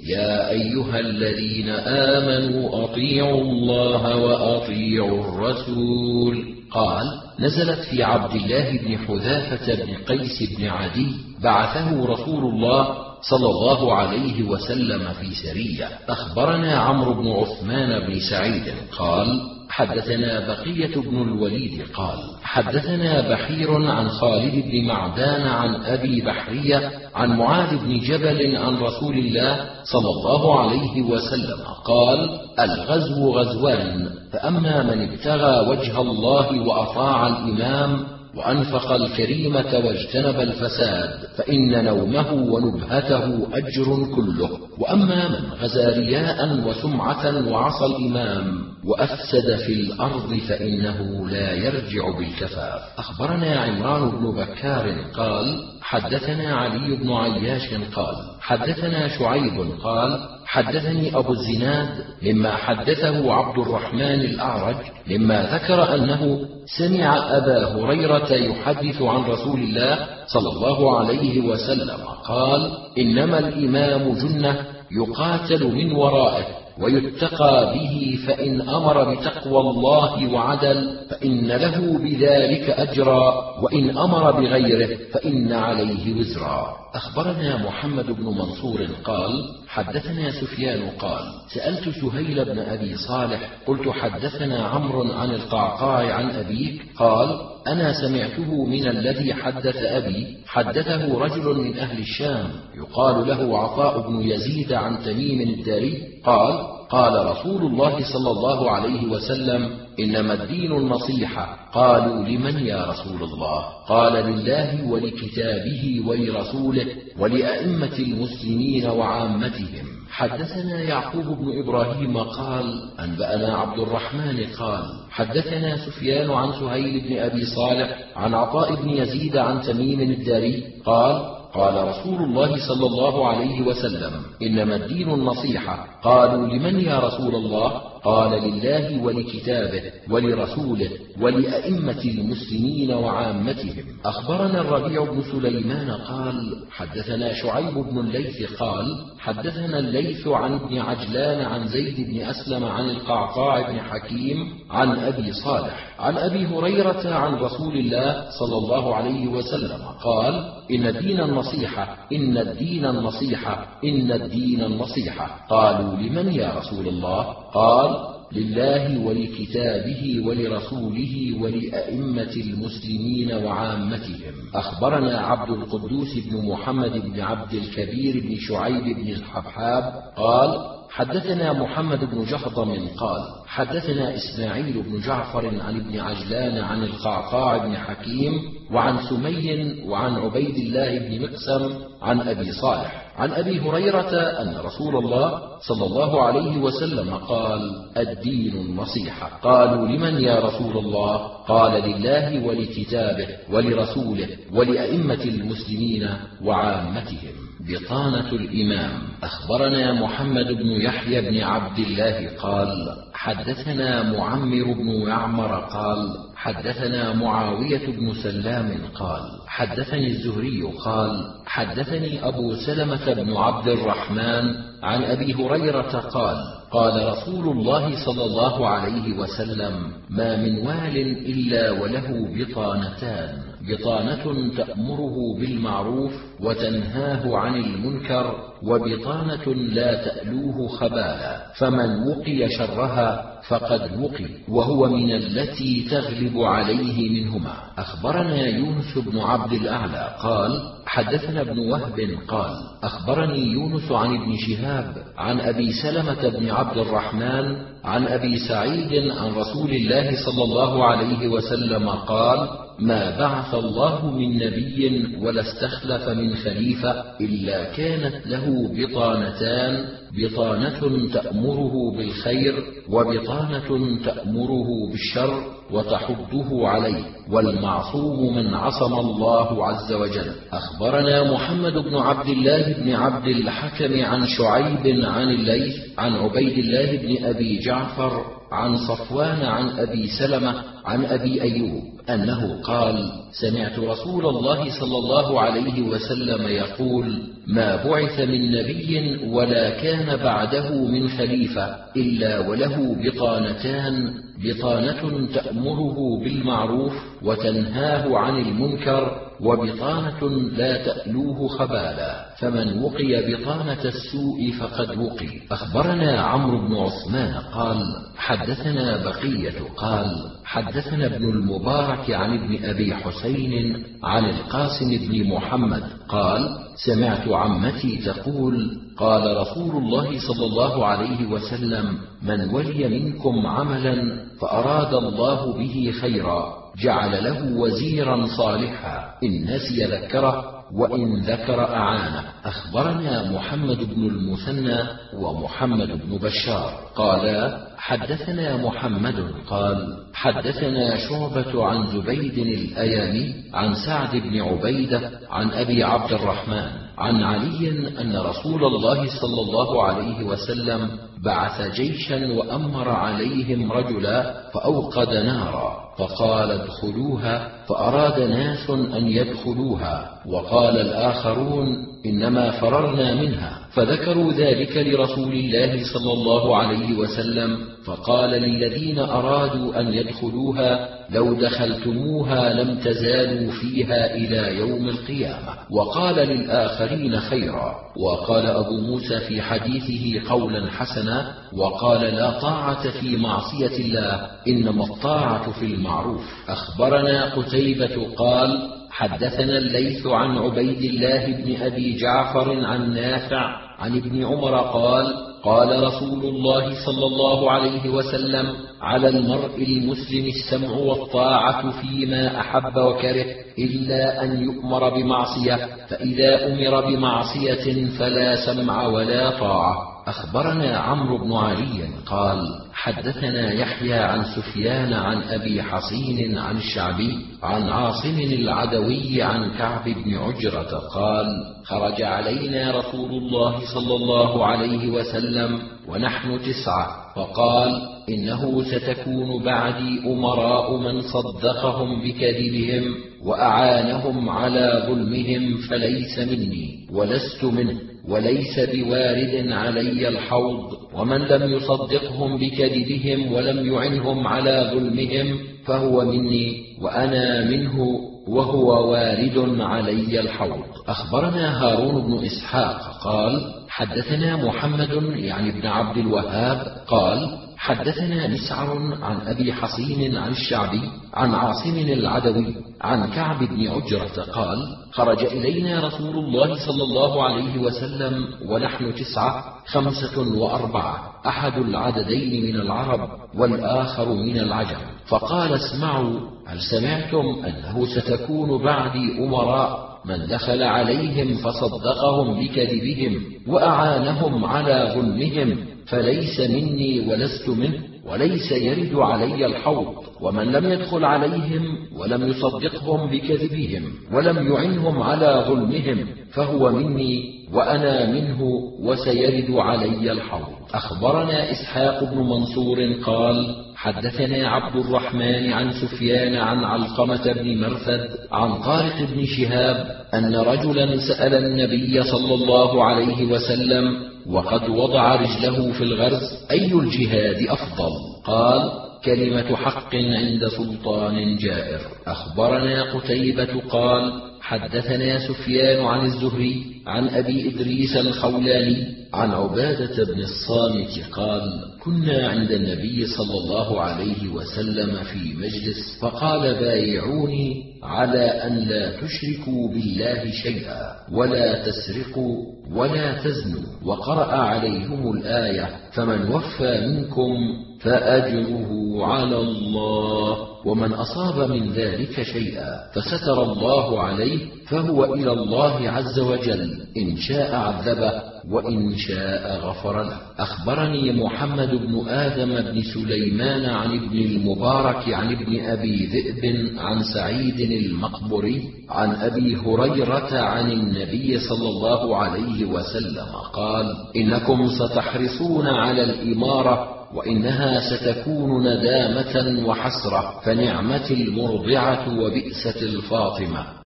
يا 0.05 0.49
أيها 0.49 0.99
الذين 0.99 1.69
آمنوا 1.69 2.83
أطيعوا 2.83 3.41
الله 3.41 4.17
وأطيعوا 4.17 5.19
الرسول. 5.19 6.55
قال 6.71 7.05
نزلت 7.39 7.79
في 7.79 8.03
عبد 8.03 8.35
الله 8.35 8.77
بن 8.77 8.97
حذافة 8.97 9.75
بن 9.85 9.93
قيس 9.93 10.57
بن 10.57 10.65
عدي 10.65 11.07
بعثه 11.43 12.05
رسول 12.05 12.43
الله 12.53 12.87
صلى 13.29 13.49
الله 13.49 13.93
عليه 13.93 14.43
وسلم 14.43 15.07
في 15.19 15.35
سرية. 15.35 15.89
أخبرنا 16.09 16.77
عمرو 16.77 17.13
بن 17.13 17.31
عثمان 17.31 18.07
بن 18.07 18.19
سعيد 18.29 18.73
قال 18.97 19.55
حدثنا 19.69 20.47
بقية 20.47 20.95
بن 20.95 21.21
الوليد 21.21 21.81
قال 21.93 22.17
حدثنا 22.43 23.29
بحير 23.29 23.85
عن 23.91 24.09
خالد 24.09 24.63
بن 24.65 24.87
معدان 24.87 25.47
عن 25.47 25.75
أبي 25.75 26.21
بحرية 26.21 26.91
عن 27.15 27.37
معاذ 27.37 27.77
بن 27.77 27.99
جبل 27.99 28.57
عن 28.57 28.77
رسول 28.77 29.17
الله 29.17 29.65
صلى 29.83 30.09
الله 30.09 30.59
عليه 30.59 31.01
وسلم 31.01 31.59
قال 31.85 32.39
الغزو 32.59 33.31
غزوان 33.31 34.09
فأما 34.33 34.83
من 34.83 35.01
ابتغى 35.09 35.69
وجه 35.69 36.01
الله 36.01 36.61
وأطاع 36.67 37.27
الإمام 37.27 38.14
وأنفق 38.35 38.91
الكريمة 38.91 39.81
واجتنب 39.85 40.39
الفساد 40.39 41.27
فإن 41.37 41.85
نومه 41.85 42.33
ونبهته 42.33 43.47
أجر 43.53 44.15
كله. 44.15 44.49
وأما 44.79 45.27
من 45.29 45.53
غزا 45.61 45.89
رياء 45.89 46.67
وسمعة 46.67 47.51
وعصى 47.51 47.85
الإمام 47.85 48.61
وأفسد 48.85 49.55
في 49.55 49.73
الأرض 49.73 50.39
فإنه 50.47 51.29
لا 51.29 51.53
يرجع 51.53 52.17
بالكفاف. 52.17 52.81
أخبرنا 52.97 53.55
عمران 53.59 54.09
بن 54.09 54.31
بكار 54.31 54.95
قال 55.13 55.63
حدثنا 55.81 56.55
علي 56.55 56.95
بن 56.95 57.11
عياش 57.11 57.73
قال 57.95 58.15
حدثنا 58.41 59.07
شعيب 59.07 59.71
قال 59.83 60.34
حدثني 60.45 61.17
أبو 61.17 61.33
الزناد 61.33 61.89
مما 62.23 62.55
حدثه 62.55 63.33
عبد 63.33 63.57
الرحمن 63.59 64.21
الأعرج 64.21 64.75
مما 65.07 65.49
ذكر 65.53 65.95
أنه 65.95 66.39
سمع 66.77 67.37
أبا 67.37 67.65
هريرة 67.65 68.33
يحدث 68.33 69.01
عن 69.01 69.23
رسول 69.23 69.59
الله 69.59 70.07
صلى 70.27 70.49
الله 70.49 70.97
عليه 70.99 71.41
وسلم 71.41 71.99
قال 72.27 72.71
إنما 72.97 73.39
الإمام 73.39 74.13
جنة 74.13 74.65
يقاتل 74.91 75.67
من 75.67 75.91
ورائه. 75.91 76.64
ويتقى 76.81 77.73
به 77.73 78.19
فإن 78.27 78.61
أمر 78.61 79.13
بتقوى 79.13 79.59
الله 79.59 80.33
وعدل 80.33 80.99
فإن 81.09 81.47
له 81.47 81.97
بذلك 81.97 82.69
أجرا 82.69 83.33
وإن 83.61 83.97
أمر 83.97 84.31
بغيره 84.31 84.97
فإن 85.13 85.53
عليه 85.53 86.19
وزرا. 86.19 86.85
أخبرنا 86.95 87.57
محمد 87.57 88.05
بن 88.05 88.23
منصور 88.23 88.87
قال 89.03 89.31
حدثنا 89.67 90.31
سفيان 90.31 90.89
قال 90.89 91.23
سألت 91.53 91.89
سهيل 91.89 92.45
بن 92.45 92.59
أبي 92.59 92.95
صالح 92.95 93.49
قلت 93.67 93.89
حدثنا 93.89 94.63
عمرو 94.63 95.13
عن 95.13 95.31
القعقاع 95.31 96.13
عن 96.13 96.29
أبيك 96.29 96.81
قال 96.97 97.39
أنا 97.67 97.93
سمعته 97.93 98.65
من 98.65 98.87
الذي 98.87 99.33
حدث 99.33 99.75
أبي 99.75 100.37
حدثه 100.47 101.19
رجل 101.19 101.61
من 101.61 101.77
أهل 101.77 101.99
الشام 101.99 102.47
يقال 102.77 103.27
له 103.27 103.57
عطاء 103.59 104.09
بن 104.09 104.21
يزيد 104.21 104.73
عن 104.73 105.03
تميم 105.03 105.41
الداري 105.41 106.01
قال 106.25 106.64
قال 106.89 107.25
رسول 107.25 107.61
الله 107.61 108.13
صلى 108.13 108.31
الله 108.31 108.71
عليه 108.71 109.07
وسلم 109.07 109.69
إنما 109.99 110.33
الدين 110.33 110.71
النصيحة. 110.71 111.57
قالوا 111.73 112.27
لمن 112.27 112.65
يا 112.65 112.85
رسول 112.85 113.23
الله 113.23 113.63
قال 113.87 114.13
لله 114.13 114.87
ولكتابه 114.89 116.01
ولرسوله 116.07 116.85
ولأئمة 117.19 117.99
المسلمين 117.99 118.87
وعامتهم. 118.87 119.85
حدثنا 120.11 120.81
يعقوب 120.81 121.25
بن 121.25 121.59
إبراهيم 121.63 122.17
قال 122.17 122.89
أنبأنا 122.99 123.57
عبد 123.57 123.79
الرحمن 123.79 124.45
قال 124.59 124.83
حدثنا 125.09 125.77
سفيان 125.77 126.31
عن 126.31 126.51
سهيل 126.51 127.09
بن 127.09 127.17
أبي 127.17 127.45
صالح 127.45 127.97
عن 128.15 128.33
عطاء 128.33 128.75
بن 128.75 128.89
يزيد 128.89 129.37
عن 129.37 129.61
تميم 129.61 130.01
الداري 130.01 130.63
قال 130.85 131.34
قال 131.55 131.87
رسول 131.87 132.23
الله 132.23 132.67
صلى 132.67 132.85
الله 132.85 133.27
عليه 133.27 133.61
وسلم 133.61 134.11
إنما 134.41 134.75
الدين 134.75 135.13
النصيحة. 135.13 135.87
قالوا 136.03 136.47
لمن 136.47 136.79
يا 136.79 136.99
رسول 136.99 137.35
الله؟ 137.35 137.81
قال 138.05 138.31
لله 138.43 139.03
ولكتابه 139.03 139.81
ولرسوله 140.09 140.89
ولأئمة 141.21 142.01
المسلمين 142.05 142.91
وعامتهم. 142.91 143.83
أخبرنا 144.05 144.61
الربيع 144.61 145.03
بن 145.03 145.21
سليمان 145.31 145.91
قال 145.91 146.35
حدثنا 146.71 147.33
شعيب 147.33 147.73
بن 147.73 147.99
الليث 147.99 148.53
قال 148.53 148.85
حدثنا 149.19 149.79
الليث 149.79 150.27
عن 150.27 150.53
ابن 150.53 150.77
عجلان 150.77 151.45
عن 151.45 151.67
زيد 151.67 151.95
بن 152.09 152.21
أسلم 152.21 152.63
عن 152.63 152.89
القعقاع 152.89 153.71
بن 153.71 153.79
حكيم 153.79 154.37
عن 154.69 154.99
أبي 154.99 155.33
صالح 155.33 155.95
عن 155.99 156.17
أبي 156.17 156.45
هريرة 156.45 157.13
عن 157.13 157.33
رسول 157.35 157.77
الله 157.77 158.25
صلى 158.39 158.57
الله 158.57 158.95
عليه 158.95 159.27
وسلم 159.27 159.81
قال 160.03 160.33
إن 160.71 160.87
الدين 160.87 161.19
النصيحة 161.19 161.97
إن 162.13 162.37
الدين 162.37 162.85
النصيحة 162.85 163.67
إن 163.83 164.11
الدين 164.11 164.63
النصيحة. 164.63 165.45
قالوا 165.49 165.95
لمن 165.95 166.33
يا 166.33 166.53
رسول 166.57 166.87
الله؟ 166.87 167.44
قال 167.55 168.15
لله 168.33 168.99
ولكتابه 168.99 170.21
ولرسوله 170.25 171.37
ولأئمة 171.41 172.33
المسلمين 172.45 173.31
وعامتهم. 173.33 174.33
أخبرنا 174.53 175.19
عبد 175.19 175.49
القدوس 175.49 176.17
بن 176.17 176.45
محمد 176.49 176.91
بن 176.91 177.21
عبد 177.21 177.53
الكبير 177.53 178.19
بن 178.19 178.35
شعيب 178.39 178.83
بن 178.83 179.07
الحبحاب 179.07 179.83
قال 180.17 180.74
حدثنا 180.95 181.53
محمد 181.53 181.99
بن 182.05 182.25
جهضم 182.25 182.87
قال 182.97 183.21
حدثنا 183.47 184.15
إسماعيل 184.15 184.83
بن 184.83 184.99
جعفر 184.99 185.47
عن 185.47 185.75
ابن 185.75 185.99
عجلان 185.99 186.63
عن 186.63 186.83
القعقاع 186.83 187.57
بن 187.57 187.77
حكيم 187.77 188.33
وعن 188.71 188.97
سمي 189.09 189.83
وعن 189.87 190.15
عبيد 190.15 190.55
الله 190.55 190.99
بن 190.99 191.21
مقسم 191.21 191.73
عن 192.01 192.21
أبي 192.21 192.51
صالح. 192.51 193.11
عن 193.17 193.31
أبي 193.31 193.59
هريرة 193.59 194.11
أن 194.41 194.57
رسول 194.57 194.95
الله 194.95 195.41
صلى 195.59 195.85
الله 195.85 196.23
عليه 196.23 196.57
وسلم 196.57 197.13
قال 197.13 197.91
الدين 197.97 198.55
النصيحة. 198.55 199.39
قالوا 199.43 199.87
لمن 199.87 200.23
يا 200.23 200.39
رسول 200.39 200.77
الله؟ 200.77 201.17
قال 201.47 201.89
لله 201.89 202.45
ولكتابه 202.47 203.27
ولرسوله 203.51 204.27
ولأئمة 204.53 205.23
المسلمين 205.23 206.09
وعامتهم. 206.43 207.44
بطانة 207.59 208.29
الإمام. 208.31 209.01
أخبرنا 209.23 209.93
محمد 209.93 210.47
بن 210.51 210.67
يحيى 210.67 211.21
بن 211.21 211.43
عبد 211.43 211.79
الله 211.79 212.29
قال 212.39 212.69
حدثنا 213.13 214.11
معمر 214.11 214.73
بن 214.73 214.89
يعمر 215.07 215.59
قال 215.59 216.17
حدثنا 216.35 217.13
معاوية 217.13 217.87
بن 217.87 218.13
سلام 218.13 218.71
قال 218.95 219.21
حدثني 219.47 220.07
الزهري 220.07 220.61
قال 220.85 221.33
حدثني 221.45 222.27
أبو 222.27 222.55
سلمة 222.55 223.13
بن 223.13 223.37
عبد 223.37 223.67
الرحمن 223.67 224.55
عن 224.83 225.03
أبي 225.03 225.33
هريرة 225.33 225.99
قال 225.99 226.37
قال 226.75 227.07
رسول 227.07 227.57
الله 227.57 228.05
صلى 228.05 228.23
الله 228.25 228.67
عليه 228.69 229.17
وسلم 229.17 229.73
ما 230.09 230.35
من 230.35 230.67
وال 230.67 230.97
إلا 231.31 231.71
وله 231.71 232.07
بطانتان 232.35 233.37
بطانة 233.69 234.53
تأمره 234.57 235.15
بالمعروف 235.39 236.11
وتنهاه 236.39 237.37
عن 237.37 237.55
المنكر 237.55 238.35
وبطانة 238.63 239.53
لا 239.53 240.03
تألوه 240.05 240.67
خبالا 240.67 241.53
فمن 241.57 242.07
وقي 242.07 242.49
شرها 242.49 243.34
فقد 243.47 243.99
وقي 244.01 244.25
وهو 244.49 244.89
من 244.89 245.11
التي 245.11 245.87
تغلب 245.91 246.41
عليه 246.41 247.09
منهما. 247.09 247.53
أخبرنا 247.77 248.47
يونس 248.47 248.97
بن 248.97 249.19
عبد 249.19 249.53
الأعلى 249.53 250.15
قال 250.21 250.61
حدثنا 250.85 251.41
ابن 251.41 251.59
وهب 251.59 251.99
قال 252.27 252.53
أخبرني 252.83 253.39
يونس 253.51 253.91
عن 253.91 254.15
ابن 254.15 254.37
شهاب 254.37 255.03
عن 255.17 255.39
أبي 255.39 255.73
سلمة 255.73 256.29
بن 256.29 256.51
عبد 256.51 256.77
الرحمن 256.77 257.55
عن 257.83 258.07
أبي 258.07 258.39
سعيد 258.39 259.11
عن 259.11 259.33
رسول 259.35 259.71
الله 259.71 260.11
صلى 260.25 260.43
الله 260.43 260.85
عليه 260.85 261.27
وسلم 261.27 261.89
قال 261.89 262.64
ما 262.79 263.19
بعث 263.19 263.55
الله 263.55 264.11
من 264.11 264.35
نبي 264.37 265.15
ولا 265.21 265.41
استخلف 265.41 266.09
من 266.09 266.35
خليفة 266.35 267.03
إلا 267.21 267.63
كانت 267.63 268.27
له 268.27 268.69
بطانتان 268.73 269.85
بطانة 270.17 270.79
تأمره 271.13 271.97
بالخير 271.97 272.63
وبطانة 272.89 273.97
تأمره 274.05 274.67
بالشر 274.91 275.43
وتحضه 275.71 276.67
عليه 276.67 277.03
والمعصوم 277.31 278.35
من 278.35 278.53
عصم 278.53 278.93
الله 278.93 279.67
عز 279.67 279.93
وجل. 279.93 280.31
أخبرنا 280.51 281.33
محمد 281.33 281.73
بن 281.73 281.95
عبد 281.95 282.29
الله 282.29 282.73
بن 282.73 282.93
عبد 282.93 283.27
الحكم 283.27 284.05
عن 284.05 284.25
شعيب 284.27 285.05
عن 285.05 285.29
الليث 285.29 285.75
عن 285.97 286.13
عبيد 286.13 286.57
الله 286.57 286.97
بن 286.97 287.25
أبي 287.25 287.59
جعفر 287.59 288.25
عن 288.51 288.77
صفوان 288.77 289.41
عن 289.41 289.69
أبي 289.79 290.07
سلمة 290.07 290.74
عن 290.85 291.05
أبي 291.05 291.41
أيوب 291.41 291.83
أنه 292.09 292.61
قال 292.61 293.11
سمعت 293.41 293.79
رسول 293.79 294.25
الله 294.25 294.79
صلى 294.79 294.97
الله 294.97 295.41
عليه 295.41 295.81
وسلم 295.81 296.47
يقول 296.47 297.21
ما 297.47 297.75
بعث 297.75 298.19
من 298.19 298.51
نبي 298.51 299.19
ولا 299.29 299.69
كان 299.69 300.17
بعده 300.17 300.69
من 300.87 301.09
خليفة 301.09 301.75
إلا 301.97 302.39
وله 302.47 302.95
بطانتان 303.03 304.13
بطانة 304.43 305.27
تأمره 305.33 305.95
بالمعروف 306.23 306.93
وتنهاه 307.23 308.17
عن 308.17 308.37
المنكر 308.41 309.24
وبطانة 309.41 310.29
لا 310.29 310.85
تألوه 310.85 311.47
خبالا 311.47 312.25
فمن 312.39 312.83
وقي 312.83 313.33
بطانة 313.33 313.83
السوء 313.85 314.51
فقد 314.59 314.97
وقي. 314.97 315.29
أخبرنا 315.51 316.21
عمرو 316.21 316.67
بن 316.67 316.75
عثمان 316.75 317.33
قال 317.53 317.77
حدثنا 318.17 319.03
بقية 319.03 319.53
قال 319.77 320.31
حدثنا 320.45 321.05
ابن 321.05 321.29
المبارك 321.29 322.11
عن 322.11 322.33
ابن 322.33 322.65
أبي 322.65 322.95
حسين 322.95 323.83
عن 324.03 324.25
القاسم 324.25 324.97
بن 324.97 325.27
محمد 325.27 325.83
قال 326.09 326.49
سمعت 326.85 327.27
عمتي 327.27 327.97
تقول 327.97 328.77
قال 328.97 329.37
رسول 329.37 329.83
الله 329.83 330.19
صلى 330.27 330.45
الله 330.45 330.85
عليه 330.85 331.25
وسلم 331.25 331.97
من 332.23 332.49
ولي 332.49 332.99
منكم 332.99 333.47
عملا 333.47 334.25
فأراد 334.41 334.93
الله 334.93 335.53
به 335.53 335.93
خيرا. 336.01 336.64
جعل 336.77 337.23
له 337.23 337.59
وزيرا 337.59 338.25
صالحا. 338.37 339.13
إن 339.23 339.55
نسي 339.55 339.85
ذكره 339.85 340.63
وإن 340.73 341.21
ذكر 341.21 341.59
أعانه. 341.63 342.23
أخبرنا 342.45 343.31
محمد 343.31 343.77
بن 343.95 344.05
المثنى 344.05 344.77
ومحمد 345.13 345.87
بن 345.87 346.17
بشار. 346.17 346.73
قالا 346.95 347.67
حدثنا 347.77 348.57
محمد 348.57 349.25
قال 349.49 349.97
حدثنا 350.13 350.97
شعبة 350.97 351.65
عن 351.65 351.87
زبيد 351.87 352.37
الأيامي 352.37 353.33
عن 353.53 353.75
سعد 353.75 354.15
بن 354.15 354.41
عبيدة 354.41 355.11
عن 355.29 355.51
أبي 355.51 355.83
عبد 355.83 356.13
الرحمن 356.13 356.69
عن 356.97 357.23
علي 357.23 357.69
أن 358.01 358.17
رسول 358.17 358.63
الله 358.63 359.21
صلى 359.21 359.41
الله 359.41 359.83
عليه 359.83 360.23
وسلم 360.23 360.89
بعث 361.23 361.75
جيشا 361.75 362.33
وأمر 362.33 362.89
عليهم 362.89 363.71
رجلا 363.71 364.49
فأوقد 364.53 365.09
نارا 365.09 365.85
فقال 365.97 366.51
ادخلوها 366.51 367.51
فأراد 367.67 368.19
ناس 368.19 368.69
أن 368.69 369.07
يدخلوها 369.07 370.21
وقال 370.25 370.77
الآخرون 370.77 371.87
إنما 372.05 372.51
فررنا 372.51 373.15
منها 373.15 373.59
فذكروا 373.71 374.33
ذلك 374.33 374.77
لرسول 374.77 375.33
الله 375.33 375.83
صلى 375.93 376.13
الله 376.13 376.57
عليه 376.57 376.97
وسلم 376.97 377.57
فقال 377.85 378.29
للذين 378.29 378.99
أرادوا 378.99 379.79
أن 379.79 379.93
يدخلوها 379.93 380.89
لو 381.09 381.33
دخلتموها 381.33 382.53
لم 382.53 382.79
تزالوا 382.79 383.51
فيها 383.51 384.15
إلى 384.15 384.57
يوم 384.57 384.87
القيامة. 384.87 385.53
وقال 385.71 386.15
للآخرين 386.15 387.19
خيرا 387.19 387.75
وقال 387.97 388.45
أبو 388.45 388.77
موسى 388.77 389.19
في 389.19 389.41
حديثه 389.41 390.29
قولا 390.29 390.71
حسنا 390.71 391.04
وقال 391.53 392.01
لا 392.01 392.39
طاعة 392.39 392.91
في 393.01 393.17
معصية 393.17 393.77
الله 393.85 394.27
إنما 394.47 394.83
الطاعة 394.83 395.51
في 395.51 395.65
المعروف. 395.65 396.21
أخبرنا 396.49 397.35
قتيبة 397.35 398.15
قال 398.17 398.71
حدثنا 398.89 399.57
الليث 399.57 400.07
عن 400.07 400.37
عبيد 400.37 400.81
الله 400.83 401.25
بن 401.25 401.61
أبي 401.61 401.97
جعفر 401.97 402.65
عن 402.65 402.93
نافع 402.93 403.55
عن 403.79 403.97
ابن 403.97 404.25
عمر 404.25 404.57
قال 404.57 405.13
قال 405.43 405.83
رسول 405.83 406.25
الله 406.25 406.85
صلى 406.85 407.05
الله 407.05 407.51
عليه 407.51 407.89
وسلم 407.89 408.53
على 408.81 409.07
المرء 409.09 409.63
المسلم 409.63 410.25
السمع 410.27 410.69
والطاعة 410.69 411.81
فيما 411.81 412.39
أحب 412.39 412.77
وكره 412.77 413.25
إلا 413.59 414.23
أن 414.23 414.43
يؤمر 414.43 414.89
بمعصية 414.89 415.55
فإذا 415.89 416.47
أمر 416.47 416.85
بمعصية 416.85 417.89
فلا 417.99 418.45
سمع 418.45 418.87
ولا 418.87 419.39
طاعة. 419.39 419.94
أخبرنا 420.07 420.77
عمرو 420.77 421.17
بن 421.17 421.33
علي 421.33 421.89
قال 422.05 422.39
حدثنا 422.73 423.53
يحيى 423.53 423.93
عن 423.93 424.23
سفيان 424.23 424.93
عن 424.93 425.21
أبي 425.21 425.63
حصين 425.63 426.37
عن 426.37 426.57
الشعبي 426.57 427.17
عن 427.43 427.69
عاصم 427.69 428.19
العدوي 428.19 429.21
عن 429.21 429.51
كعب 429.57 429.83
بن 429.85 430.15
عجرة 430.15 430.77
قال 430.93 431.25
خرج 431.63 432.01
علينا 432.01 432.71
رسول 432.79 433.09
الله 433.11 433.59
صلى 433.73 433.95
الله 433.95 434.45
عليه 434.45 434.89
وسلم 434.89 435.59
ونحن 435.87 436.39
تسعة 436.41 437.13
فقال 437.15 437.81
إنه 438.09 438.63
ستكون 438.63 439.43
بعدي 439.43 439.99
أمراء 440.05 440.77
من 440.77 441.01
صدقهم 441.01 442.01
بكذبهم 442.03 442.95
وأعانهم 443.23 444.29
على 444.29 444.83
ظلمهم 444.87 445.57
فليس 445.69 446.19
مني 446.19 446.87
ولست 446.91 447.43
منه. 447.43 447.94
وليس 448.09 448.59
بوارد 448.59 449.51
علي 449.51 450.07
الحوض. 450.07 450.77
ومن 450.93 451.17
لم 451.17 451.53
يصدقهم 451.53 452.37
بكذبهم 452.37 453.33
ولم 453.33 453.73
يعنهم 453.73 454.27
على 454.27 454.71
ظلمهم 454.73 455.39
فهو 455.65 456.05
مني 456.05 456.65
وأنا 456.81 457.49
منه 457.49 457.79
وهو 458.27 458.91
وارد 458.91 459.61
علي 459.61 460.19
الحوض. 460.19 460.63
أخبرنا 460.87 461.63
هارون 461.63 462.07
بن 462.07 462.25
إسحاق 462.25 463.03
قال 463.03 463.41
حدثنا 463.69 464.35
محمد 464.35 464.89
يعني 465.15 465.49
ابن 465.49 465.67
عبد 465.67 465.97
الوهاب 465.97 466.57
قال 466.87 467.44
حدثنا 467.57 468.27
مسعر 468.27 468.97
عن 469.01 469.21
أبي 469.27 469.53
حصين 469.53 470.15
عن 470.15 470.31
الشعبي 470.31 470.81
عن 471.13 471.33
عاصم 471.33 471.77
العدوي 471.77 472.55
عن 472.81 473.09
كعب 473.09 473.43
بن 473.43 473.67
عجرة 473.67 474.21
قال 474.33 474.57
خرج 474.91 475.23
إلينا 475.23 475.87
رسول 475.87 476.17
الله 476.17 476.65
صلى 476.65 476.83
الله 476.83 477.23
عليه 477.23 477.57
وسلم 477.57 478.25
ونحن 478.49 478.95
تسعة 478.95 479.43
خمسة 479.67 480.37
وأربعة 480.37 481.13
أحد 481.27 481.57
العددين 481.57 482.45
من 482.45 482.61
العرب 482.61 483.09
والآخر 483.35 484.13
من 484.13 484.39
العجم. 484.39 484.77
فقال 485.07 485.53
اسمعوا 485.53 486.19
هل 486.47 486.61
سمعتم 486.61 487.45
أنه 487.45 487.85
ستكون 487.85 488.63
بعدي 488.63 489.25
أمراء؟ 489.25 489.95
من 490.05 490.27
دخل 490.27 490.63
عليهم 490.63 491.37
فصدقهم 491.37 492.39
بكذبهم 492.39 493.23
وأعانهم 493.47 494.45
على 494.45 494.91
ظلمهم. 494.95 495.74
فليس 495.87 496.39
مني 496.39 496.99
ولست 497.09 497.49
منه 497.49 497.83
وليس 498.05 498.51
يرد 498.51 498.95
علي 498.95 499.45
الحوض 499.45 499.95
ومن 500.21 500.51
لم 500.51 500.71
يدخل 500.71 501.05
عليهم 501.05 501.77
ولم 501.97 502.27
يصدقهم 502.27 503.09
بكذبهم 503.09 503.83
ولم 504.13 504.53
يعنهم 504.53 505.01
على 505.01 505.45
ظلمهم 505.47 506.07
فهو 506.33 506.71
مني 506.71 507.35
وأنا 507.53 508.11
منه 508.11 508.41
وسيرد 508.79 509.51
علي 509.51 510.11
الحوض. 510.11 510.53
أخبرنا 510.73 511.51
إسحاق 511.51 512.03
بن 512.03 512.17
منصور 512.17 512.93
قال 513.03 513.64
حدثنا 513.75 514.49
عبد 514.49 514.75
الرحمن 514.75 515.53
عن 515.53 515.71
سفيان 515.71 516.35
عن 516.35 516.63
علقمة 516.63 517.33
بن 517.33 517.61
مرثد 517.61 518.09
عن 518.31 518.61
طارق 518.61 519.01
بن 519.01 519.25
شهاب 519.25 520.05
أن 520.13 520.35
رجلا 520.35 520.97
سأل 520.97 521.35
النبي 521.35 522.03
صلى 522.03 522.33
الله 522.33 522.83
عليه 522.83 523.25
وسلم 523.25 523.97
وقد 524.29 524.69
وضع 524.69 525.15
رجله 525.15 525.71
في 525.71 525.83
الغرز 525.83 526.21
أي 526.51 526.73
الجهاد 526.73 527.47
أفضل؟ 527.47 527.91
قال 528.25 528.71
كلمة 529.05 529.55
حق 529.55 529.95
عند 529.95 530.47
سلطان 530.47 531.37
جائر. 531.37 531.79
أخبرنا 532.07 532.83
قتيبة 532.93 533.61
قال 533.69 534.11
حدثنا 534.45 535.27
سفيان 535.27 535.85
عن 535.85 536.05
الزهري 536.05 536.65
عن 536.87 537.07
أبي 537.09 537.49
إدريس 537.49 537.95
الخولاني 537.97 538.87
عن 539.13 539.31
عبادة 539.31 540.03
بن 540.05 540.19
الصامت 540.19 540.99
قال 541.11 541.41
كنا 541.83 542.27
عند 542.27 542.51
النبي 542.51 543.05
صلى 543.05 543.37
الله 543.43 543.81
عليه 543.81 544.27
وسلم 544.29 545.03
في 545.03 545.33
مجلس 545.37 545.97
فقال 546.01 546.53
بايعوني 546.55 547.63
على 547.83 548.25
أن 548.25 548.55
لا 548.57 549.01
تشركوا 549.01 549.69
بالله 549.69 550.31
شيئا 550.31 550.95
ولا 551.11 551.65
تسرقوا 551.65 552.35
ولا 552.71 553.23
تزنوا 553.23 553.65
وقرأ 553.85 554.33
عليهم 554.35 555.13
الآية 555.17 555.69
فمن 555.93 556.31
وفى 556.31 556.87
منكم 556.87 557.33
فأجره 557.79 558.69
على 559.05 559.37
الله. 559.37 560.37
ومن 560.65 560.93
أصاب 560.93 561.51
من 561.51 561.73
ذلك 561.73 562.21
شيئا 562.21 562.91
فستر 562.93 563.43
الله 563.43 564.01
عليه 564.01 564.39
فهو 564.67 565.13
إلى 565.13 565.31
الله 565.31 565.89
عز 565.89 566.19
وجل. 566.19 566.87
إن 566.97 567.17
شاء 567.17 567.55
عذبه 567.55 568.34
وإن 568.51 568.97
شاء 568.97 569.59
غفر 569.59 570.03
له. 570.03 570.17
أخبرني 570.39 571.11
محمد 571.23 571.69
بن 571.69 572.09
آدم 572.09 572.71
بن 572.71 572.81
سليمان 572.93 573.65
عن 573.65 573.97
ابن 573.97 574.17
المبارك 574.17 575.13
عن 575.13 575.31
ابن 575.31 575.59
أبي 575.65 576.05
ذئب 576.05 576.71
عن 576.79 577.03
سعيد 577.13 577.59
المقبري 577.71 578.61
عن 578.89 579.11
أبي 579.15 579.55
هريرة 579.55 580.39
عن 580.39 580.71
النبي 580.71 581.39
صلى 581.39 581.69
الله 581.69 582.17
عليه 582.17 582.65
وسلم 582.65 583.31
قال 583.53 583.85
إنكم 584.15 584.69
ستحرصون 584.69 585.67
على 585.67 586.03
الإمارة 586.03 586.95
وإنها 587.15 587.79
ستكون 587.79 588.61
ندامة 588.61 589.67
وحسرة 589.67 590.39
فنعمة 590.45 591.11
المرضعة 591.11 592.19
وبئسة 592.19 592.81
الفاطمة. 592.81 593.84